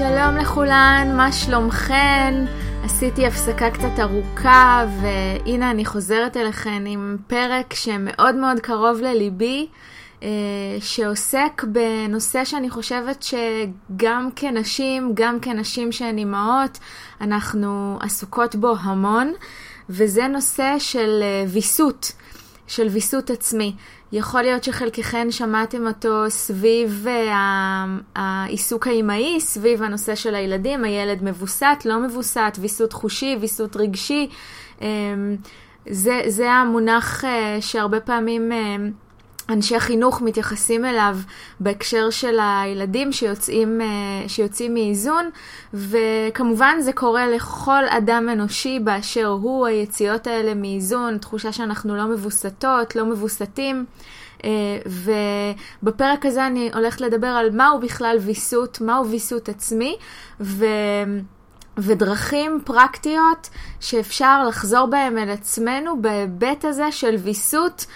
שלום 0.00 0.36
לכולן, 0.36 1.12
מה 1.16 1.32
שלומכן? 1.32 2.44
עשיתי 2.84 3.26
הפסקה 3.26 3.70
קצת 3.70 3.98
ארוכה 4.00 4.84
והנה 5.00 5.70
אני 5.70 5.84
חוזרת 5.84 6.36
אליכן 6.36 6.82
עם 6.86 7.16
פרק 7.26 7.74
שמאוד 7.74 8.34
מאוד 8.34 8.60
קרוב 8.60 9.00
לליבי, 9.00 9.66
אה, 10.22 10.28
שעוסק 10.80 11.64
בנושא 11.72 12.44
שאני 12.44 12.70
חושבת 12.70 13.22
שגם 13.22 14.28
כנשים, 14.36 15.12
גם 15.14 15.40
כנשים 15.40 15.92
שהן 15.92 16.18
אימהות, 16.18 16.78
אנחנו 17.20 17.98
עסוקות 18.00 18.54
בו 18.54 18.74
המון, 18.80 19.32
וזה 19.90 20.28
נושא 20.28 20.74
של 20.78 21.20
אה, 21.22 21.44
ויסות, 21.48 22.12
של 22.70 22.86
ויסות 22.86 23.30
עצמי. 23.30 23.74
יכול 24.12 24.42
להיות 24.42 24.64
שחלקכן 24.64 25.30
שמעתם 25.30 25.86
אותו 25.86 26.24
סביב 26.28 27.06
אה, 27.08 27.84
העיסוק 28.16 28.86
האימהי, 28.86 29.40
סביב 29.40 29.82
הנושא 29.82 30.14
של 30.14 30.34
הילדים, 30.34 30.84
הילד 30.84 31.22
מבוסת, 31.22 31.82
לא 31.84 32.00
מבוסת, 32.00 32.58
ויסות 32.60 32.92
חושי, 32.92 33.36
ויסות 33.40 33.76
רגשי. 33.76 34.28
אמ, 34.80 34.86
זה, 35.86 36.22
זה 36.26 36.50
המונח 36.50 37.24
אה, 37.24 37.58
שהרבה 37.60 38.00
פעמים 38.00 38.52
אה, 38.52 38.76
אנשי 39.50 39.80
חינוך 39.80 40.22
מתייחסים 40.22 40.84
אליו 40.84 41.16
בהקשר 41.60 42.10
של 42.10 42.38
הילדים 42.42 43.12
שיוצאים, 43.12 43.80
שיוצאים 44.26 44.74
מאיזון, 44.74 45.30
וכמובן 45.74 46.76
זה 46.80 46.92
קורה 46.92 47.26
לכל 47.28 47.88
אדם 47.88 48.28
אנושי 48.32 48.78
באשר 48.78 49.26
הוא, 49.26 49.66
היציאות 49.66 50.26
האלה 50.26 50.54
מאיזון, 50.54 51.18
תחושה 51.18 51.52
שאנחנו 51.52 51.96
לא 51.96 52.04
מבוסתות, 52.04 52.96
לא 52.96 53.04
מבוסתים. 53.04 53.84
ובפרק 55.82 56.26
הזה 56.26 56.46
אני 56.46 56.70
הולכת 56.74 57.00
לדבר 57.00 57.26
על 57.26 57.50
מהו 57.50 57.80
בכלל 57.80 58.16
ויסות, 58.20 58.80
מהו 58.80 59.06
ויסות 59.06 59.48
עצמי, 59.48 59.96
ו... 60.40 60.66
ודרכים 61.78 62.60
פרקטיות 62.64 63.48
שאפשר 63.80 64.44
לחזור 64.48 64.86
בהם 64.86 65.18
אל 65.18 65.30
עצמנו 65.30 66.02
בהיבט 66.02 66.64
הזה 66.64 66.92
של 66.92 67.14
ויסות. 67.14 67.86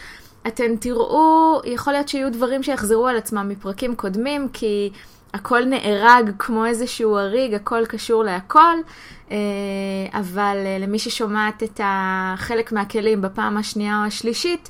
אתם 0.47 0.77
תראו, 0.81 1.61
יכול 1.65 1.93
להיות 1.93 2.09
שיהיו 2.09 2.33
דברים 2.33 2.63
שיחזרו 2.63 3.07
על 3.07 3.17
עצמם 3.17 3.49
מפרקים 3.49 3.97
קודמים, 3.97 4.49
כי 4.53 4.91
הכל 5.35 5.65
נהרג 5.65 6.31
כמו 6.39 6.67
איזשהו 6.67 7.19
הריג, 7.19 7.55
הכל 7.55 7.87
קשור 7.87 8.25
להכל, 8.25 8.77
אה, 9.31 9.37
אבל 10.13 10.57
אה, 10.67 10.79
למי 10.81 10.99
ששומעת 10.99 11.63
את 11.63 11.81
החלק 11.85 12.73
מהכלים 12.73 13.23
בפעם 13.23 13.57
השנייה 13.57 14.01
או 14.01 14.07
השלישית, 14.07 14.69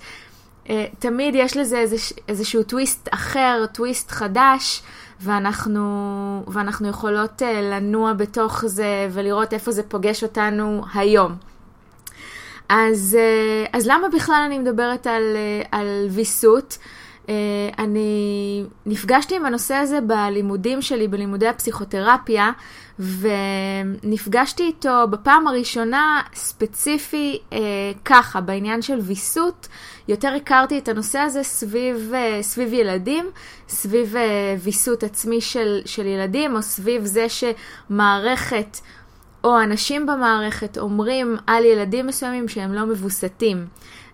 אה, 0.70 0.86
תמיד 0.98 1.34
יש 1.34 1.56
לזה 1.56 1.78
איזה, 1.78 1.96
איזשהו 2.28 2.62
טוויסט 2.62 3.08
אחר, 3.12 3.64
טוויסט 3.72 4.10
חדש. 4.10 4.82
ואנחנו, 5.20 6.44
ואנחנו 6.46 6.88
יכולות 6.88 7.42
לנוע 7.42 8.12
בתוך 8.12 8.64
זה 8.66 9.08
ולראות 9.10 9.54
איפה 9.54 9.72
זה 9.72 9.82
פוגש 9.82 10.22
אותנו 10.22 10.82
היום. 10.94 11.36
אז, 12.68 13.18
אז 13.72 13.86
למה 13.86 14.08
בכלל 14.08 14.42
אני 14.46 14.58
מדברת 14.58 15.06
על, 15.06 15.36
על 15.70 16.06
ויסות? 16.10 16.78
אני 17.78 18.64
נפגשתי 18.86 19.36
עם 19.36 19.46
הנושא 19.46 19.74
הזה 19.74 20.00
בלימודים 20.00 20.82
שלי, 20.82 21.08
בלימודי 21.08 21.48
הפסיכותרפיה, 21.48 22.50
ונפגשתי 22.98 24.62
איתו 24.62 25.08
בפעם 25.10 25.46
הראשונה 25.46 26.22
ספציפי 26.34 27.38
אה, 27.52 27.58
ככה, 28.04 28.40
בעניין 28.40 28.82
של 28.82 28.98
ויסות. 28.98 29.68
יותר 30.08 30.28
הכרתי 30.28 30.78
את 30.78 30.88
הנושא 30.88 31.18
הזה 31.18 31.42
סביב, 31.42 32.12
אה, 32.14 32.38
סביב 32.42 32.72
ילדים, 32.72 33.30
סביב 33.68 34.16
אה, 34.16 34.56
ויסות 34.58 35.02
עצמי 35.02 35.40
של, 35.40 35.80
של 35.84 36.06
ילדים, 36.06 36.56
או 36.56 36.62
סביב 36.62 37.04
זה 37.04 37.26
שמערכת 37.28 38.78
או 39.44 39.62
אנשים 39.62 40.06
במערכת 40.06 40.78
אומרים 40.78 41.36
על 41.46 41.64
ילדים 41.64 42.06
מסוימים 42.06 42.48
שהם 42.48 42.74
לא 42.74 42.86
מבוסתים. 42.86 43.66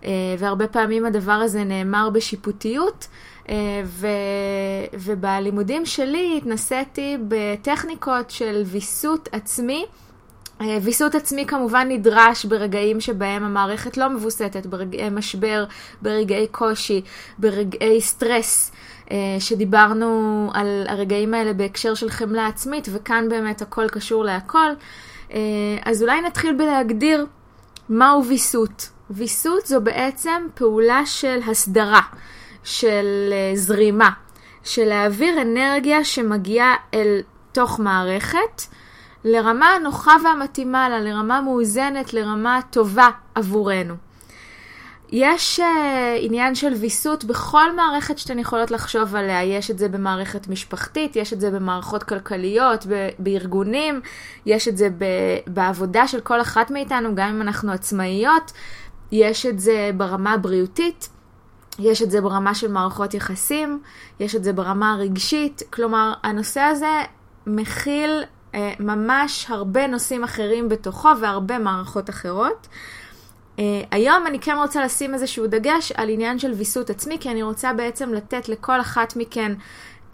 אה, 0.04 0.10
והרבה 0.38 0.66
פעמים 0.66 1.06
הדבר 1.06 1.32
הזה 1.32 1.64
נאמר 1.64 2.10
בשיפוטיות. 2.10 3.06
אה, 3.48 3.54
ו, 3.84 4.06
ובלימודים 4.92 5.86
שלי 5.86 6.34
התנסיתי 6.36 7.16
בטכניקות 7.28 8.30
של 8.30 8.62
ויסות 8.66 9.28
עצמי. 9.32 9.84
אה, 10.60 10.78
ויסות 10.82 11.14
עצמי 11.14 11.46
כמובן 11.46 11.88
נדרש 11.90 12.44
ברגעים 12.44 13.00
שבהם 13.00 13.44
המערכת 13.44 13.96
לא 13.96 14.08
מבוסתת, 14.08 14.66
ברגעי 14.66 15.10
משבר, 15.10 15.64
ברגעי 16.02 16.46
קושי, 16.46 17.02
ברגעי 17.38 18.00
סטרס, 18.00 18.72
שדיברנו 19.38 20.50
על 20.54 20.84
הרגעים 20.88 21.34
האלה 21.34 21.52
בהקשר 21.52 21.94
של 21.94 22.10
חמלה 22.10 22.46
עצמית, 22.46 22.88
וכאן 22.92 23.28
באמת 23.28 23.62
הכל 23.62 23.88
קשור 23.88 24.24
להכל. 24.24 24.70
אז 25.84 26.02
אולי 26.02 26.20
נתחיל 26.20 26.52
בלהגדיר 26.52 27.26
מהו 27.88 28.24
ויסות. 28.24 28.90
ויסות 29.10 29.66
זו 29.66 29.80
בעצם 29.80 30.46
פעולה 30.54 31.06
של 31.06 31.40
הסדרה, 31.50 32.00
של 32.64 33.32
אה, 33.32 33.56
זרימה, 33.56 34.10
של 34.64 34.84
להעביר 34.84 35.42
אנרגיה 35.42 36.04
שמגיעה 36.04 36.74
אל 36.94 37.20
תוך 37.52 37.80
מערכת 37.80 38.62
לרמה 39.24 39.66
הנוחה 39.66 40.12
והמתאימה 40.24 40.88
לה, 40.88 41.00
לרמה 41.00 41.40
מאוזנת, 41.40 42.14
לרמה 42.14 42.60
טובה 42.70 43.08
עבורנו. 43.34 43.94
יש 45.12 45.60
uh, 45.60 45.62
עניין 46.20 46.54
של 46.54 46.72
ויסות 46.72 47.24
בכל 47.24 47.76
מערכת 47.76 48.18
שאתן 48.18 48.38
יכולות 48.38 48.70
לחשוב 48.70 49.16
עליה. 49.16 49.44
יש 49.44 49.70
את 49.70 49.78
זה 49.78 49.88
במערכת 49.88 50.48
משפחתית, 50.48 51.16
יש 51.16 51.32
את 51.32 51.40
זה 51.40 51.50
במערכות 51.50 52.02
כלכליות, 52.02 52.86
ב- 52.86 53.08
בארגונים, 53.18 54.00
יש 54.46 54.68
את 54.68 54.76
זה 54.76 54.88
ב- 54.98 55.38
בעבודה 55.46 56.06
של 56.06 56.20
כל 56.20 56.40
אחת 56.40 56.70
מאיתנו, 56.70 57.14
גם 57.14 57.28
אם 57.28 57.42
אנחנו 57.42 57.72
עצמאיות. 57.72 58.52
יש 59.12 59.46
את 59.46 59.60
זה 59.60 59.90
ברמה 59.96 60.32
הבריאותית, 60.32 61.08
יש 61.78 62.02
את 62.02 62.10
זה 62.10 62.20
ברמה 62.20 62.54
של 62.54 62.72
מערכות 62.72 63.14
יחסים, 63.14 63.82
יש 64.20 64.36
את 64.36 64.44
זה 64.44 64.52
ברמה 64.52 64.92
הרגשית. 64.92 65.62
כלומר, 65.70 66.12
הנושא 66.22 66.60
הזה 66.60 67.02
מכיל 67.46 68.22
אה, 68.54 68.72
ממש 68.80 69.46
הרבה 69.48 69.86
נושאים 69.86 70.24
אחרים 70.24 70.68
בתוכו 70.68 71.08
והרבה 71.20 71.58
מערכות 71.58 72.10
אחרות. 72.10 72.68
Uh, 73.60 73.62
היום 73.90 74.26
אני 74.26 74.38
כן 74.38 74.56
רוצה 74.56 74.84
לשים 74.84 75.14
איזשהו 75.14 75.46
דגש 75.46 75.92
על 75.92 76.08
עניין 76.08 76.38
של 76.38 76.52
ויסות 76.52 76.90
עצמי, 76.90 77.16
כי 77.20 77.30
אני 77.30 77.42
רוצה 77.42 77.72
בעצם 77.72 78.14
לתת 78.14 78.48
לכל 78.48 78.80
אחת 78.80 79.16
מכן 79.16 79.52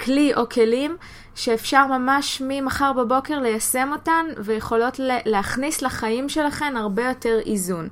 כלי 0.01 0.35
או 0.35 0.49
כלים 0.49 0.97
שאפשר 1.35 1.87
ממש 1.87 2.43
ממחר 2.45 2.93
בבוקר 2.93 3.39
ליישם 3.39 3.89
אותן 3.93 4.27
ויכולות 4.39 5.01
להכניס 5.25 5.83
לחיים 5.83 6.29
שלכן 6.29 6.77
הרבה 6.77 7.05
יותר 7.05 7.39
איזון. 7.47 7.89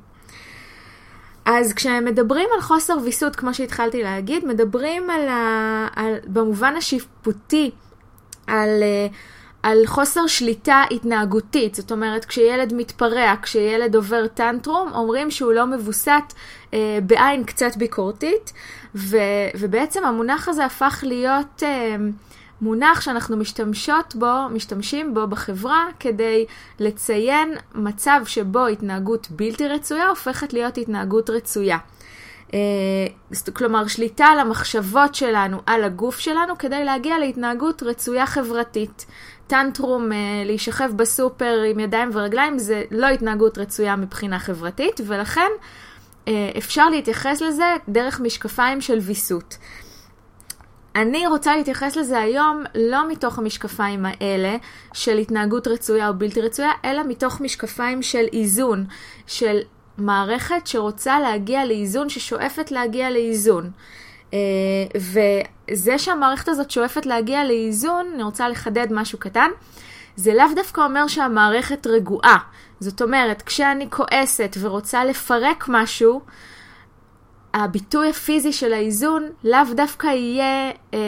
אז 1.44 1.72
כשמדברים 1.72 2.48
על 2.54 2.60
חוסר 2.60 2.94
ויסות, 3.04 3.36
כמו 3.36 3.54
שהתחלתי 3.54 4.02
להגיד, 4.02 4.44
מדברים 4.44 5.10
על 5.10 5.28
ה... 5.28 5.86
על... 5.96 6.14
במובן 6.26 6.76
השיפוטי 6.76 7.70
על... 8.46 8.82
Uh, 8.82 9.33
על 9.64 9.86
חוסר 9.86 10.26
שליטה 10.26 10.82
התנהגותית. 10.90 11.74
זאת 11.74 11.92
אומרת, 11.92 12.24
כשילד 12.24 12.72
מתפרע, 12.76 13.34
כשילד 13.42 13.96
עובר 13.96 14.26
טנטרום, 14.26 14.92
אומרים 14.94 15.30
שהוא 15.30 15.52
לא 15.52 15.66
מבוסת 15.66 16.22
אה, 16.74 16.98
בעין 17.02 17.44
קצת 17.44 17.76
ביקורתית, 17.76 18.52
ו, 18.94 19.16
ובעצם 19.58 20.04
המונח 20.04 20.48
הזה 20.48 20.64
הפך 20.64 21.04
להיות 21.06 21.62
אה, 21.62 21.96
מונח 22.60 23.00
שאנחנו 23.00 23.36
משתמשות 23.36 24.14
בו, 24.16 24.48
משתמשים 24.50 25.14
בו 25.14 25.26
בחברה 25.26 25.86
כדי 26.00 26.46
לציין 26.80 27.54
מצב 27.74 28.20
שבו 28.26 28.66
התנהגות 28.66 29.26
בלתי 29.30 29.68
רצויה 29.68 30.08
הופכת 30.08 30.52
להיות 30.52 30.78
התנהגות 30.78 31.30
רצויה. 31.30 31.78
אה, 32.54 33.50
כלומר, 33.52 33.86
שליטה 33.86 34.24
על 34.24 34.38
המחשבות 34.38 35.14
שלנו, 35.14 35.58
על 35.66 35.84
הגוף 35.84 36.18
שלנו, 36.18 36.58
כדי 36.58 36.84
להגיע 36.84 37.18
להתנהגות 37.18 37.82
רצויה 37.82 38.26
חברתית. 38.26 39.06
טנטרום, 39.46 40.12
אה, 40.12 40.16
להישכב 40.44 40.90
בסופר 40.96 41.62
עם 41.70 41.80
ידיים 41.80 42.10
ורגליים, 42.12 42.58
זה 42.58 42.82
לא 42.90 43.06
התנהגות 43.06 43.58
רצויה 43.58 43.96
מבחינה 43.96 44.38
חברתית, 44.38 45.00
ולכן 45.06 45.50
אה, 46.28 46.50
אפשר 46.58 46.90
להתייחס 46.90 47.40
לזה 47.40 47.76
דרך 47.88 48.20
משקפיים 48.20 48.80
של 48.80 48.98
ויסות. 48.98 49.56
אני 50.96 51.26
רוצה 51.26 51.56
להתייחס 51.56 51.96
לזה 51.96 52.18
היום 52.18 52.64
לא 52.74 53.08
מתוך 53.08 53.38
המשקפיים 53.38 54.06
האלה 54.06 54.56
של 54.92 55.18
התנהגות 55.18 55.68
רצויה 55.68 56.08
או 56.08 56.14
בלתי 56.14 56.40
רצויה, 56.40 56.70
אלא 56.84 57.02
מתוך 57.08 57.40
משקפיים 57.40 58.02
של 58.02 58.24
איזון, 58.32 58.84
של 59.26 59.58
מערכת 59.98 60.66
שרוצה 60.66 61.20
להגיע 61.20 61.64
לאיזון, 61.64 62.08
ששואפת 62.08 62.70
להגיע 62.70 63.10
לאיזון. 63.10 63.70
אה, 64.34 65.00
וזה 65.70 65.98
שהמערכת 65.98 66.48
הזאת 66.48 66.70
שואפת 66.70 67.06
להגיע 67.06 67.44
לאיזון, 67.44 68.06
אני 68.14 68.22
רוצה 68.22 68.48
לחדד 68.48 68.86
משהו 68.90 69.18
קטן, 69.18 69.50
זה 70.16 70.34
לאו 70.34 70.46
דווקא 70.54 70.80
אומר 70.80 71.06
שהמערכת 71.06 71.86
רגועה. 71.86 72.38
זאת 72.80 73.02
אומרת, 73.02 73.42
כשאני 73.42 73.90
כועסת 73.90 74.56
ורוצה 74.60 75.04
לפרק 75.04 75.64
משהו, 75.68 76.20
הביטוי 77.54 78.10
הפיזי 78.10 78.52
של 78.52 78.72
האיזון 78.72 79.30
לאו 79.44 79.74
דווקא 79.74 80.06
יהיה 80.06 80.70
אה, 80.94 80.98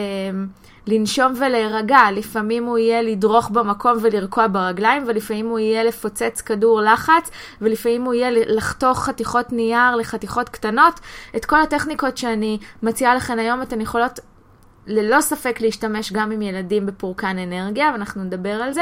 לנשום 0.87 1.33
ולהירגע, 1.37 1.99
לפעמים 2.15 2.63
הוא 2.65 2.77
יהיה 2.77 3.01
לדרוך 3.01 3.49
במקום 3.49 3.97
ולרקוע 4.01 4.47
ברגליים, 4.47 5.03
ולפעמים 5.07 5.47
הוא 5.47 5.59
יהיה 5.59 5.83
לפוצץ 5.83 6.41
כדור 6.41 6.81
לחץ, 6.81 7.31
ולפעמים 7.61 8.03
הוא 8.03 8.13
יהיה 8.13 8.29
לחתוך 8.31 9.05
חתיכות 9.05 9.51
נייר 9.51 9.95
לחתיכות 9.95 10.49
קטנות. 10.49 10.99
את 11.35 11.45
כל 11.45 11.61
הטכניקות 11.61 12.17
שאני 12.17 12.57
מציעה 12.83 13.15
לכם 13.15 13.39
היום, 13.39 13.61
אתן 13.61 13.81
יכולות 13.81 14.19
ללא 14.87 15.21
ספק 15.21 15.61
להשתמש 15.61 16.13
גם 16.13 16.31
עם 16.31 16.41
ילדים 16.41 16.85
בפורקן 16.85 17.37
אנרגיה, 17.37 17.89
ואנחנו 17.91 18.23
נדבר 18.23 18.61
על 18.63 18.73
זה. 18.73 18.81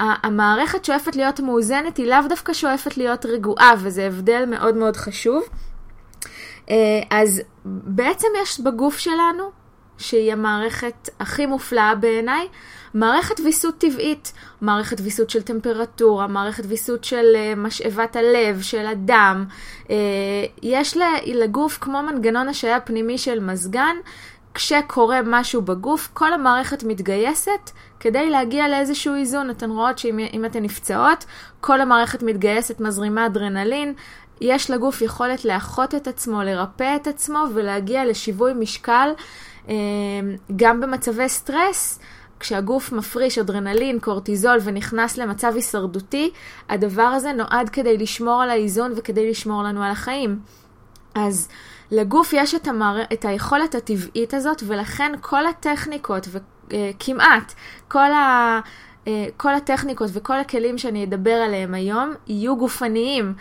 המערכת 0.00 0.84
שואפת 0.84 1.16
להיות 1.16 1.40
מאוזנת, 1.40 1.96
היא 1.96 2.06
לאו 2.06 2.28
דווקא 2.28 2.52
שואפת 2.52 2.96
להיות 2.96 3.26
רגועה, 3.26 3.72
וזה 3.78 4.06
הבדל 4.06 4.44
מאוד 4.46 4.76
מאוד 4.76 4.96
חשוב. 4.96 5.42
אה, 6.70 7.00
אז 7.10 7.42
בעצם 7.64 8.28
יש 8.42 8.60
בגוף 8.60 8.98
שלנו, 8.98 9.63
שהיא 9.98 10.32
המערכת 10.32 11.08
הכי 11.20 11.46
מופלאה 11.46 11.94
בעיניי, 11.94 12.48
מערכת 12.94 13.40
ויסות 13.40 13.78
טבעית, 13.78 14.32
מערכת 14.60 15.00
ויסות 15.00 15.30
של 15.30 15.42
טמפרטורה, 15.42 16.26
מערכת 16.26 16.64
ויסות 16.68 17.04
של 17.04 17.24
uh, 17.34 17.58
משאבת 17.58 18.16
הלב, 18.16 18.62
של 18.62 18.86
הדם. 18.86 19.44
Uh, 19.84 19.88
יש 20.62 20.96
לגוף 21.26 21.78
כמו 21.80 22.02
מנגנון 22.02 22.48
השעיה 22.48 22.80
פנימי 22.80 23.18
של 23.18 23.40
מזגן, 23.40 23.96
כשקורה 24.54 25.20
משהו 25.24 25.62
בגוף, 25.62 26.08
כל 26.12 26.32
המערכת 26.32 26.82
מתגייסת 26.82 27.70
כדי 28.00 28.30
להגיע 28.30 28.68
לאיזשהו 28.68 29.14
איזון. 29.14 29.50
אתן 29.50 29.70
רואות 29.70 29.98
שאם 29.98 30.44
אתן 30.46 30.62
נפצעות, 30.62 31.24
כל 31.60 31.80
המערכת 31.80 32.22
מתגייסת, 32.22 32.80
מזרימה 32.80 33.26
אדרנלין. 33.26 33.94
יש 34.40 34.70
לגוף 34.70 35.02
יכולת 35.02 35.44
לאחות 35.44 35.94
את 35.94 36.08
עצמו, 36.08 36.42
לרפא 36.42 36.96
את 36.96 37.06
עצמו 37.06 37.44
ולהגיע 37.54 38.04
לשיווי 38.04 38.52
משקל 38.54 39.08
גם 40.56 40.80
במצבי 40.80 41.28
סטרס. 41.28 41.98
כשהגוף 42.40 42.92
מפריש 42.92 43.38
אדרנלין, 43.38 43.98
קורטיזול 43.98 44.58
ונכנס 44.64 45.18
למצב 45.18 45.52
הישרדותי, 45.54 46.30
הדבר 46.68 47.02
הזה 47.02 47.32
נועד 47.32 47.68
כדי 47.68 47.98
לשמור 47.98 48.42
על 48.42 48.50
האיזון 48.50 48.92
וכדי 48.96 49.30
לשמור 49.30 49.62
לנו 49.62 49.82
על 49.82 49.90
החיים. 49.90 50.38
אז 51.14 51.48
לגוף 51.90 52.32
יש 52.32 52.54
את, 52.54 52.68
המער... 52.68 53.02
את 53.12 53.24
היכולת 53.24 53.74
הטבעית 53.74 54.34
הזאת, 54.34 54.62
ולכן 54.66 55.12
כל 55.20 55.46
הטכניקות, 55.46 56.28
וכמעט 56.30 57.52
אה, 57.52 57.82
כל, 57.88 58.12
ה... 58.12 58.60
אה, 59.06 59.26
כל 59.36 59.54
הטכניקות 59.54 60.10
וכל 60.12 60.38
הכלים 60.38 60.78
שאני 60.78 61.04
אדבר 61.04 61.30
עליהם 61.30 61.74
היום, 61.74 62.14
יהיו 62.26 62.56
גופניים. 62.56 63.34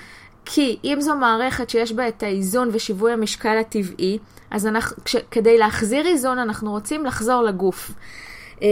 כי 0.45 0.77
אם 0.83 0.97
זו 1.01 1.15
מערכת 1.15 1.69
שיש 1.69 1.91
בה 1.91 2.07
את 2.07 2.23
האיזון 2.23 2.69
ושיווי 2.71 3.11
המשקל 3.11 3.57
הטבעי, 3.57 4.19
אז 4.51 4.67
אנחנו, 4.67 5.03
כש, 5.05 5.15
כדי 5.31 5.57
להחזיר 5.57 6.07
איזון 6.07 6.39
אנחנו 6.39 6.71
רוצים 6.71 7.05
לחזור 7.05 7.41
לגוף. 7.41 7.91
אה, 8.61 8.67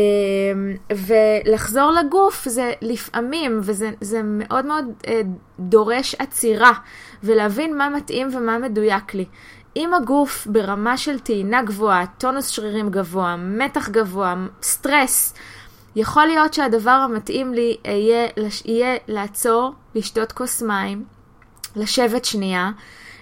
ולחזור 0.95 1.91
לגוף 1.91 2.47
זה 2.49 2.73
לפעמים, 2.81 3.59
וזה 3.63 4.21
מאוד 4.23 4.65
מאוד 4.65 4.85
דורש 5.59 6.15
עצירה, 6.15 6.71
ולהבין 7.23 7.77
מה 7.77 7.89
מתאים 7.89 8.27
ומה 8.33 8.57
מדויק 8.57 9.13
לי. 9.13 9.25
אם 9.75 9.93
הגוף 9.93 10.47
ברמה 10.47 10.97
של 10.97 11.19
טעינה 11.19 11.63
גבוהה, 11.63 12.05
טונוס 12.17 12.47
שרירים 12.47 12.89
גבוה, 12.89 13.35
מתח 13.35 13.89
גבוה, 13.89 14.35
סטרס, 14.61 15.33
יכול 15.95 16.25
להיות 16.25 16.53
שהדבר 16.53 16.91
המתאים 16.91 17.53
לי 17.53 17.77
יהיה, 17.85 18.27
יהיה 18.65 18.97
לעצור, 19.07 19.71
לשתות 19.95 20.31
כוס 20.31 20.61
מים, 20.61 21.03
לשבת 21.75 22.25
שנייה, 22.25 22.71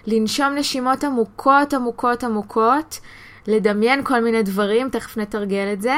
לנשום 0.07 0.55
נשימות 0.55 1.03
עמוקות 1.03 1.73
עמוקות 1.73 2.23
עמוקות, 2.23 2.99
לדמיין 3.47 4.03
כל 4.03 4.19
מיני 4.19 4.43
דברים, 4.43 4.89
תכף 4.89 5.17
נתרגל 5.17 5.69
את 5.73 5.81
זה, 5.81 5.95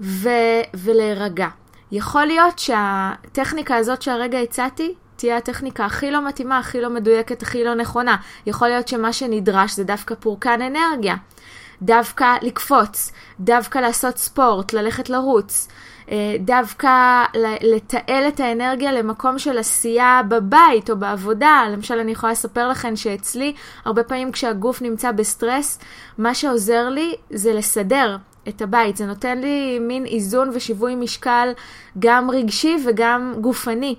ו- 0.00 0.62
ולהירגע. 0.74 1.48
יכול 1.92 2.24
להיות 2.24 2.58
שהטכניקה 2.58 3.76
הזאת 3.76 4.02
שהרגע 4.02 4.38
הצעתי 4.38 4.94
תהיה 5.16 5.36
הטכניקה 5.36 5.84
הכי 5.84 6.10
לא 6.10 6.28
מתאימה, 6.28 6.58
הכי 6.58 6.80
לא 6.80 6.90
מדויקת, 6.90 7.42
הכי 7.42 7.64
לא 7.64 7.74
נכונה. 7.74 8.16
יכול 8.46 8.68
להיות 8.68 8.88
שמה 8.88 9.12
שנדרש 9.12 9.76
זה 9.76 9.84
דווקא 9.84 10.14
פורקן 10.14 10.60
אנרגיה. 10.62 11.16
דווקא 11.82 12.36
לקפוץ, 12.42 13.12
דווקא 13.40 13.78
לעשות 13.78 14.18
ספורט, 14.18 14.72
ללכת 14.72 15.10
לרוץ, 15.10 15.68
אה, 16.10 16.36
דווקא 16.40 17.24
לתעל 17.62 18.28
את 18.28 18.40
האנרגיה 18.40 18.92
למקום 18.92 19.38
של 19.38 19.58
עשייה 19.58 20.20
בבית 20.28 20.90
או 20.90 20.96
בעבודה. 20.96 21.64
למשל, 21.72 21.98
אני 21.98 22.12
יכולה 22.12 22.32
לספר 22.32 22.68
לכם 22.68 22.96
שאצלי, 22.96 23.52
הרבה 23.84 24.02
פעמים 24.02 24.32
כשהגוף 24.32 24.82
נמצא 24.82 25.12
בסטרס, 25.12 25.78
מה 26.18 26.34
שעוזר 26.34 26.88
לי 26.88 27.14
זה 27.30 27.54
לסדר 27.54 28.16
את 28.48 28.62
הבית. 28.62 28.96
זה 28.96 29.06
נותן 29.06 29.38
לי 29.38 29.78
מין 29.78 30.06
איזון 30.06 30.50
ושיווי 30.54 30.94
משקל 30.94 31.52
גם 31.98 32.30
רגשי 32.30 32.76
וגם 32.86 33.34
גופני. 33.40 33.94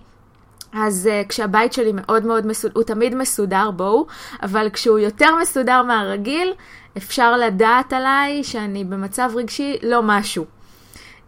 אז 0.74 1.10
uh, 1.12 1.28
כשהבית 1.28 1.74
שלי 1.74 1.92
מאוד 1.94 2.26
מאוד 2.26 2.48
מסודר, 2.48 2.74
הוא 2.76 2.84
תמיד 2.84 3.16
מסודר, 3.16 3.72
בואו, 3.72 4.06
אבל 4.44 4.70
כשהוא 4.70 5.00
יותר 5.00 5.36
מסודר 5.42 5.84
מהרגיל, 5.84 6.54
אפשר 6.97 7.38
לדעת 7.38 7.94
עליי 7.94 8.44
שאני 8.44 8.83
במצב 8.83 9.31
רגשי 9.36 9.77
לא 9.83 10.01
משהו. 10.03 10.45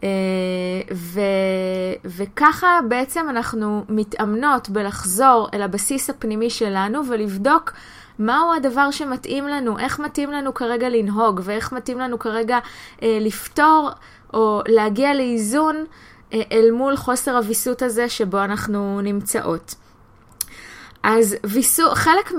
Uh, 0.02 0.04
ו, 0.94 1.22
וככה 2.06 2.80
בעצם 2.90 3.26
אנחנו 3.30 3.84
מתאמנות 3.90 4.70
בלחזור 4.70 5.50
אל 5.54 5.62
הבסיס 5.62 6.10
הפנימי 6.10 6.50
שלנו 6.50 7.08
ולבדוק 7.08 7.74
מהו 8.20 8.54
הדבר 8.54 8.92
שמתאים 8.92 9.48
לנו, 9.48 9.80
איך 9.80 10.00
מתאים 10.00 10.32
לנו 10.32 10.54
כרגע 10.54 10.90
לנהוג 10.90 11.42
ואיך 11.44 11.72
מתאים 11.72 12.00
לנו 12.00 12.20
כרגע 12.20 12.60
uh, 12.60 13.02
לפתור 13.04 13.90
או 14.34 14.62
להגיע 14.68 15.14
לאיזון 15.14 15.86
אה, 16.34 16.42
אל 16.52 16.72
מול 16.72 16.96
חוסר 16.96 17.38
הוויסות 17.38 17.82
הזה 17.82 18.10
שבו 18.10 18.44
אנחנו 18.44 19.02
נמצאות. 19.02 19.76
אז 21.04 21.36
ויסות, 21.44 21.94
חלק 21.94 22.32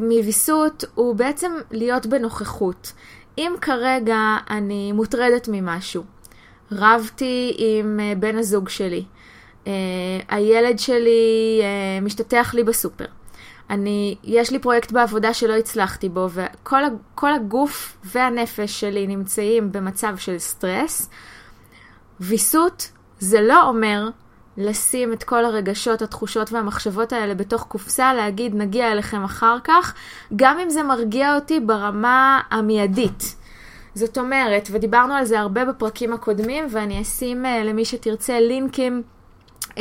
מוויסות 0.00 0.84
הוא 0.94 1.14
בעצם 1.14 1.52
להיות 1.70 2.06
בנוכחות. 2.06 2.92
אם 3.38 3.52
כרגע 3.60 4.18
אני 4.50 4.92
מוטרדת 4.92 5.48
ממשהו, 5.52 6.02
רבתי 6.72 7.54
עם 7.58 8.00
אה, 8.00 8.12
בן 8.14 8.38
הזוג 8.38 8.68
שלי, 8.68 9.04
אה, 9.66 9.72
הילד 10.28 10.78
שלי 10.78 11.62
משתטח 12.02 12.54
לי 12.54 12.64
בסופר, 12.64 13.06
אני, 13.70 14.16
יש 14.24 14.50
לי 14.50 14.58
פרויקט 14.58 14.92
בעבודה 14.92 15.34
שלא 15.34 15.54
הצלחתי 15.56 16.08
בו, 16.08 16.28
וכל 16.30 17.34
הגוף 17.34 17.96
והנפש 18.04 18.80
שלי 18.80 19.06
נמצאים 19.06 19.72
במצב 19.72 20.16
של 20.16 20.38
סטרס, 20.38 21.10
ויסות 22.20 22.90
זה 23.18 23.40
לא 23.40 23.68
אומר 23.68 24.08
לשים 24.56 25.12
את 25.12 25.22
כל 25.22 25.44
הרגשות, 25.44 26.02
התחושות 26.02 26.52
והמחשבות 26.52 27.12
האלה 27.12 27.34
בתוך 27.34 27.62
קופסה, 27.62 28.14
להגיד 28.14 28.54
נגיע 28.54 28.92
אליכם 28.92 29.24
אחר 29.24 29.56
כך, 29.64 29.94
גם 30.36 30.58
אם 30.58 30.70
זה 30.70 30.82
מרגיע 30.82 31.34
אותי 31.34 31.60
ברמה 31.60 32.40
המיידית. 32.50 33.34
זאת 33.94 34.18
אומרת, 34.18 34.68
ודיברנו 34.72 35.14
על 35.14 35.24
זה 35.24 35.40
הרבה 35.40 35.64
בפרקים 35.64 36.12
הקודמים, 36.12 36.64
ואני 36.70 37.02
אשים 37.02 37.44
uh, 37.44 37.48
למי 37.64 37.84
שתרצה 37.84 38.40
לינקים 38.40 39.02
uh, 39.62 39.78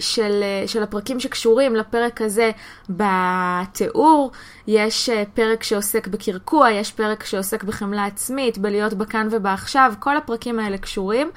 של, 0.00 0.42
uh, 0.64 0.68
של 0.68 0.82
הפרקים 0.82 1.20
שקשורים 1.20 1.76
לפרק 1.76 2.22
הזה 2.22 2.50
בתיאור. 2.90 4.30
יש 4.66 5.10
פרק 5.34 5.62
שעוסק 5.62 6.06
בקרקוע, 6.06 6.70
יש 6.70 6.92
פרק 6.92 7.24
שעוסק 7.24 7.64
בחמלה 7.64 8.04
עצמית, 8.04 8.58
בלהיות 8.58 8.94
בכאן 8.94 9.28
ובעכשיו, 9.30 9.92
כל 9.98 10.16
הפרקים 10.16 10.58
האלה 10.58 10.78
קשורים. 10.78 11.30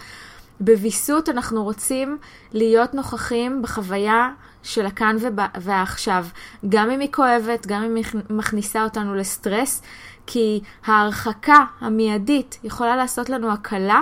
בוויסות 0.63 1.29
אנחנו 1.29 1.63
רוצים 1.63 2.17
להיות 2.53 2.93
נוכחים 2.93 3.61
בחוויה 3.61 4.29
של 4.63 4.85
הכאן 4.85 5.15
והעכשיו, 5.55 6.25
גם 6.69 6.91
אם 6.91 6.99
היא 6.99 7.11
כואבת, 7.11 7.67
גם 7.67 7.83
אם 7.83 7.95
היא 7.95 8.05
מכניסה 8.29 8.83
אותנו 8.83 9.15
לסטרס, 9.15 9.81
כי 10.27 10.61
ההרחקה 10.85 11.65
המיידית 11.79 12.59
יכולה 12.63 12.95
לעשות 12.95 13.29
לנו 13.29 13.51
הקלה. 13.51 14.01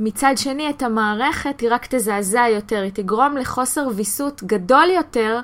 מצד 0.00 0.32
שני, 0.36 0.70
את 0.70 0.82
המערכת 0.82 1.60
היא 1.60 1.70
רק 1.72 1.86
תזעזע 1.90 2.44
יותר, 2.54 2.82
היא 2.82 2.92
תגרום 2.92 3.36
לחוסר 3.36 3.88
ויסות 3.94 4.42
גדול 4.42 4.90
יותר 4.96 5.40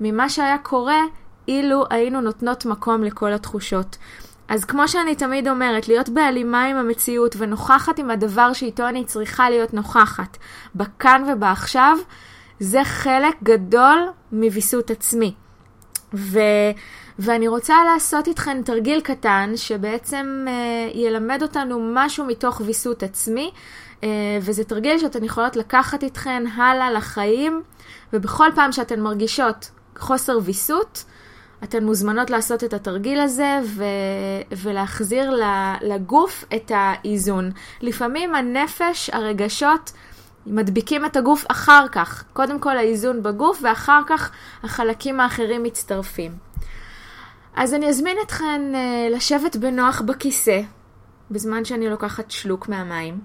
ממה 0.00 0.28
שהיה 0.28 0.58
קורה 0.58 1.00
אילו 1.48 1.84
היינו 1.90 2.20
נותנות 2.20 2.66
מקום 2.66 3.04
לכל 3.04 3.32
התחושות. 3.32 3.96
אז 4.52 4.64
כמו 4.64 4.88
שאני 4.88 5.14
תמיד 5.14 5.48
אומרת, 5.48 5.88
להיות 5.88 6.08
בהלימה 6.08 6.64
עם 6.64 6.76
המציאות 6.76 7.34
ונוכחת 7.38 7.98
עם 7.98 8.10
הדבר 8.10 8.52
שאיתו 8.52 8.88
אני 8.88 9.04
צריכה 9.04 9.50
להיות 9.50 9.74
נוכחת, 9.74 10.36
בכאן 10.74 11.24
ובעכשיו, 11.32 11.98
זה 12.60 12.84
חלק 12.84 13.34
גדול 13.42 13.98
מוויסות 14.32 14.90
עצמי. 14.90 15.34
ו... 16.14 16.38
ואני 17.18 17.48
רוצה 17.48 17.74
לעשות 17.92 18.28
איתכם 18.28 18.60
תרגיל 18.64 19.00
קטן 19.00 19.52
שבעצם 19.56 20.46
uh, 20.46 20.96
ילמד 20.96 21.42
אותנו 21.42 21.90
משהו 21.94 22.24
מתוך 22.24 22.60
ויסות 22.64 23.02
עצמי, 23.02 23.50
uh, 24.00 24.04
וזה 24.42 24.64
תרגיל 24.64 24.98
שאתן 24.98 25.24
יכולות 25.24 25.56
לקחת 25.56 26.02
איתכן 26.02 26.44
הלאה 26.46 26.90
לחיים, 26.90 27.62
ובכל 28.12 28.48
פעם 28.54 28.72
שאתן 28.72 29.00
מרגישות 29.00 29.70
חוסר 29.98 30.38
ויסות, 30.42 31.04
אתן 31.64 31.84
מוזמנות 31.84 32.30
לעשות 32.30 32.64
את 32.64 32.72
התרגיל 32.74 33.20
הזה 33.20 33.60
ו- 33.64 34.56
ולהחזיר 34.56 35.30
לגוף 35.82 36.44
את 36.54 36.72
האיזון. 36.74 37.50
לפעמים 37.80 38.34
הנפש, 38.34 39.10
הרגשות, 39.10 39.92
מדביקים 40.46 41.06
את 41.06 41.16
הגוף 41.16 41.44
אחר 41.48 41.86
כך. 41.92 42.24
קודם 42.32 42.58
כל 42.58 42.76
האיזון 42.76 43.22
בגוף 43.22 43.60
ואחר 43.62 44.00
כך 44.06 44.30
החלקים 44.62 45.20
האחרים 45.20 45.62
מצטרפים. 45.62 46.32
אז 47.56 47.74
אני 47.74 47.88
אזמין 47.88 48.16
אתכן 48.26 48.74
אה, 48.74 49.08
לשבת 49.10 49.56
בנוח 49.56 50.00
בכיסא, 50.00 50.60
בזמן 51.30 51.64
שאני 51.64 51.90
לוקחת 51.90 52.30
שלוק 52.30 52.68
מהמים. 52.68 53.20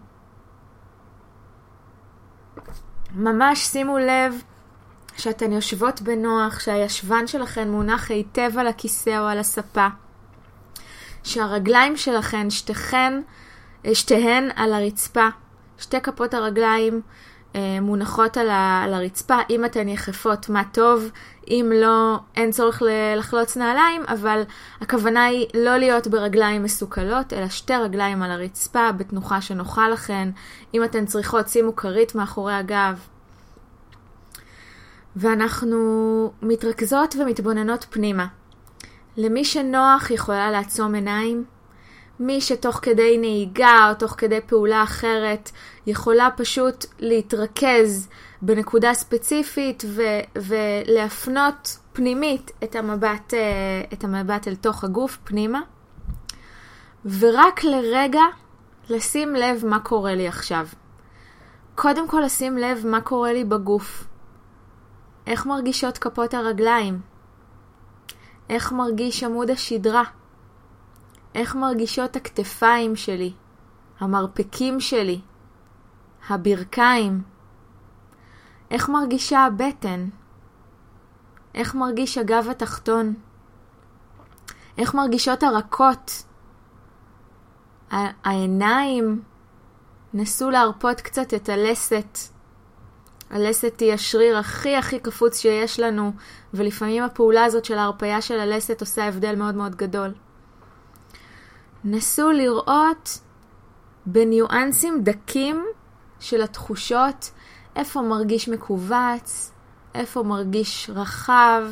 ממש 3.15 3.59
שימו 3.59 3.97
לב 3.97 4.41
שאתן 5.17 5.51
יושבות 5.51 6.01
בנוח, 6.01 6.59
שהישבן 6.59 7.27
שלכן 7.27 7.69
מונח 7.69 8.11
היטב 8.11 8.51
על 8.57 8.67
הכיסא 8.67 9.19
או 9.19 9.27
על 9.27 9.39
הספה, 9.39 9.87
שהרגליים 11.23 11.97
שלכן, 11.97 12.49
שתיכן, 12.49 13.21
אה, 13.85 13.95
שתיהן 13.95 14.49
על 14.55 14.73
הרצפה, 14.73 15.27
שתי 15.77 16.01
כפות 16.01 16.33
הרגליים 16.33 17.01
אה, 17.55 17.81
מונחות 17.81 18.37
על, 18.37 18.49
ה, 18.49 18.83
על 18.83 18.93
הרצפה, 18.93 19.37
אם 19.49 19.65
אתן 19.65 19.87
יחפות, 19.87 20.49
מה 20.49 20.63
טוב, 20.71 21.11
אם 21.47 21.71
לא, 21.75 22.19
אין 22.35 22.51
צורך 22.51 22.81
לחלוץ 23.17 23.57
נעליים, 23.57 24.01
אבל 24.07 24.41
הכוונה 24.81 25.25
היא 25.25 25.45
לא 25.53 25.77
להיות 25.77 26.07
ברגליים 26.07 26.63
מסוכלות, 26.63 27.33
אלא 27.33 27.49
שתי 27.49 27.73
רגליים 27.73 28.23
על 28.23 28.31
הרצפה, 28.31 28.91
בתנוחה 28.91 29.41
שנוחה 29.41 29.89
לכן. 29.89 30.29
אם 30.73 30.83
אתן 30.83 31.05
צריכות, 31.05 31.47
שימו 31.47 31.75
כרית 31.75 32.15
מאחורי 32.15 32.53
הגב. 32.53 33.07
ואנחנו 35.17 36.31
מתרכזות 36.41 37.15
ומתבוננות 37.19 37.85
פנימה. 37.89 38.27
למי 39.17 39.45
שנוח 39.45 40.11
יכולה 40.11 40.51
לעצום 40.51 40.95
עיניים, 40.95 41.45
מי 42.19 42.41
שתוך 42.41 42.79
כדי 42.81 43.17
נהיגה 43.17 43.89
או 43.89 43.95
תוך 43.95 44.15
כדי 44.17 44.39
פעולה 44.47 44.83
אחרת 44.83 45.51
יכולה 45.87 46.29
פשוט 46.37 46.85
להתרכז 46.99 48.07
בנקודה 48.41 48.93
ספציפית 48.93 49.83
ו- 49.87 50.01
ולהפנות 50.35 51.77
פנימית 51.93 52.51
את 52.63 52.75
המבט, 52.75 53.33
אה, 53.33 53.39
את 53.93 54.03
המבט 54.03 54.47
אל 54.47 54.55
תוך 54.55 54.83
הגוף, 54.83 55.17
פנימה, 55.23 55.61
ורק 57.19 57.63
לרגע 57.63 58.23
לשים 58.89 59.35
לב 59.35 59.65
מה 59.65 59.79
קורה 59.79 60.15
לי 60.15 60.27
עכשיו. 60.27 60.67
קודם 61.75 62.07
כל 62.07 62.21
לשים 62.25 62.57
לב 62.57 62.87
מה 62.87 63.01
קורה 63.01 63.33
לי 63.33 63.43
בגוף. 63.43 64.07
איך 65.27 65.45
מרגישות 65.45 65.97
כפות 65.97 66.33
הרגליים? 66.33 67.01
איך 68.49 68.71
מרגיש 68.71 69.23
עמוד 69.23 69.49
השדרה? 69.49 70.03
איך 71.35 71.55
מרגישות 71.55 72.15
הכתפיים 72.15 72.95
שלי? 72.95 73.33
המרפקים 73.99 74.79
שלי? 74.79 75.21
הברכיים? 76.29 77.21
איך 78.71 78.89
מרגישה 78.89 79.39
הבטן? 79.39 80.09
איך 81.53 81.75
מרגיש 81.75 82.17
הגב 82.17 82.47
התחתון? 82.51 83.13
איך 84.77 84.95
מרגישות 84.95 85.43
הרכות? 85.43 86.23
העיניים? 87.91 89.21
נסו 90.13 90.49
להרפות 90.49 91.01
קצת 91.01 91.33
את 91.33 91.49
הלסת. 91.49 92.36
הלסת 93.29 93.79
היא 93.79 93.93
השריר 93.93 94.37
הכי 94.37 94.75
הכי 94.75 94.99
קפוץ 94.99 95.39
שיש 95.39 95.79
לנו, 95.79 96.11
ולפעמים 96.53 97.03
הפעולה 97.03 97.45
הזאת 97.45 97.65
של 97.65 97.77
ההרפאיה 97.77 98.21
של 98.21 98.39
הלסת 98.39 98.81
עושה 98.81 99.07
הבדל 99.07 99.35
מאוד 99.35 99.55
מאוד 99.55 99.75
גדול. 99.75 100.13
נסו 101.83 102.31
לראות 102.31 103.19
בניואנסים 104.05 105.03
דקים 105.03 105.65
של 106.19 106.41
התחושות, 106.41 107.31
איפה 107.75 108.01
מרגיש 108.01 108.49
מכווץ, 108.49 109.51
איפה 109.95 110.23
מרגיש 110.23 110.89
רחב, 110.93 111.63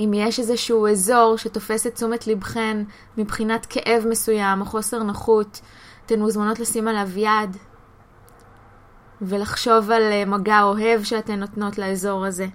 אם 0.00 0.12
יש 0.14 0.38
איזשהו 0.38 0.88
אזור 0.88 1.36
שתופס 1.36 1.86
את 1.86 1.94
תשומת 1.94 2.26
לבכן 2.26 2.84
מבחינת 3.18 3.66
כאב 3.66 4.04
מסוים 4.08 4.60
או 4.60 4.66
חוסר 4.66 5.02
נוחות, 5.02 5.60
אתן 6.06 6.20
מוזמנות 6.20 6.60
לשים 6.60 6.88
עליו 6.88 7.18
יד 7.18 7.56
ולחשוב 9.22 9.90
על 9.90 10.02
אה, 10.02 10.24
מגע 10.24 10.62
אוהב 10.62 11.02
שאתן 11.02 11.40
נותנות 11.40 11.78
לאזור 11.78 12.24
הזה. 12.24 12.46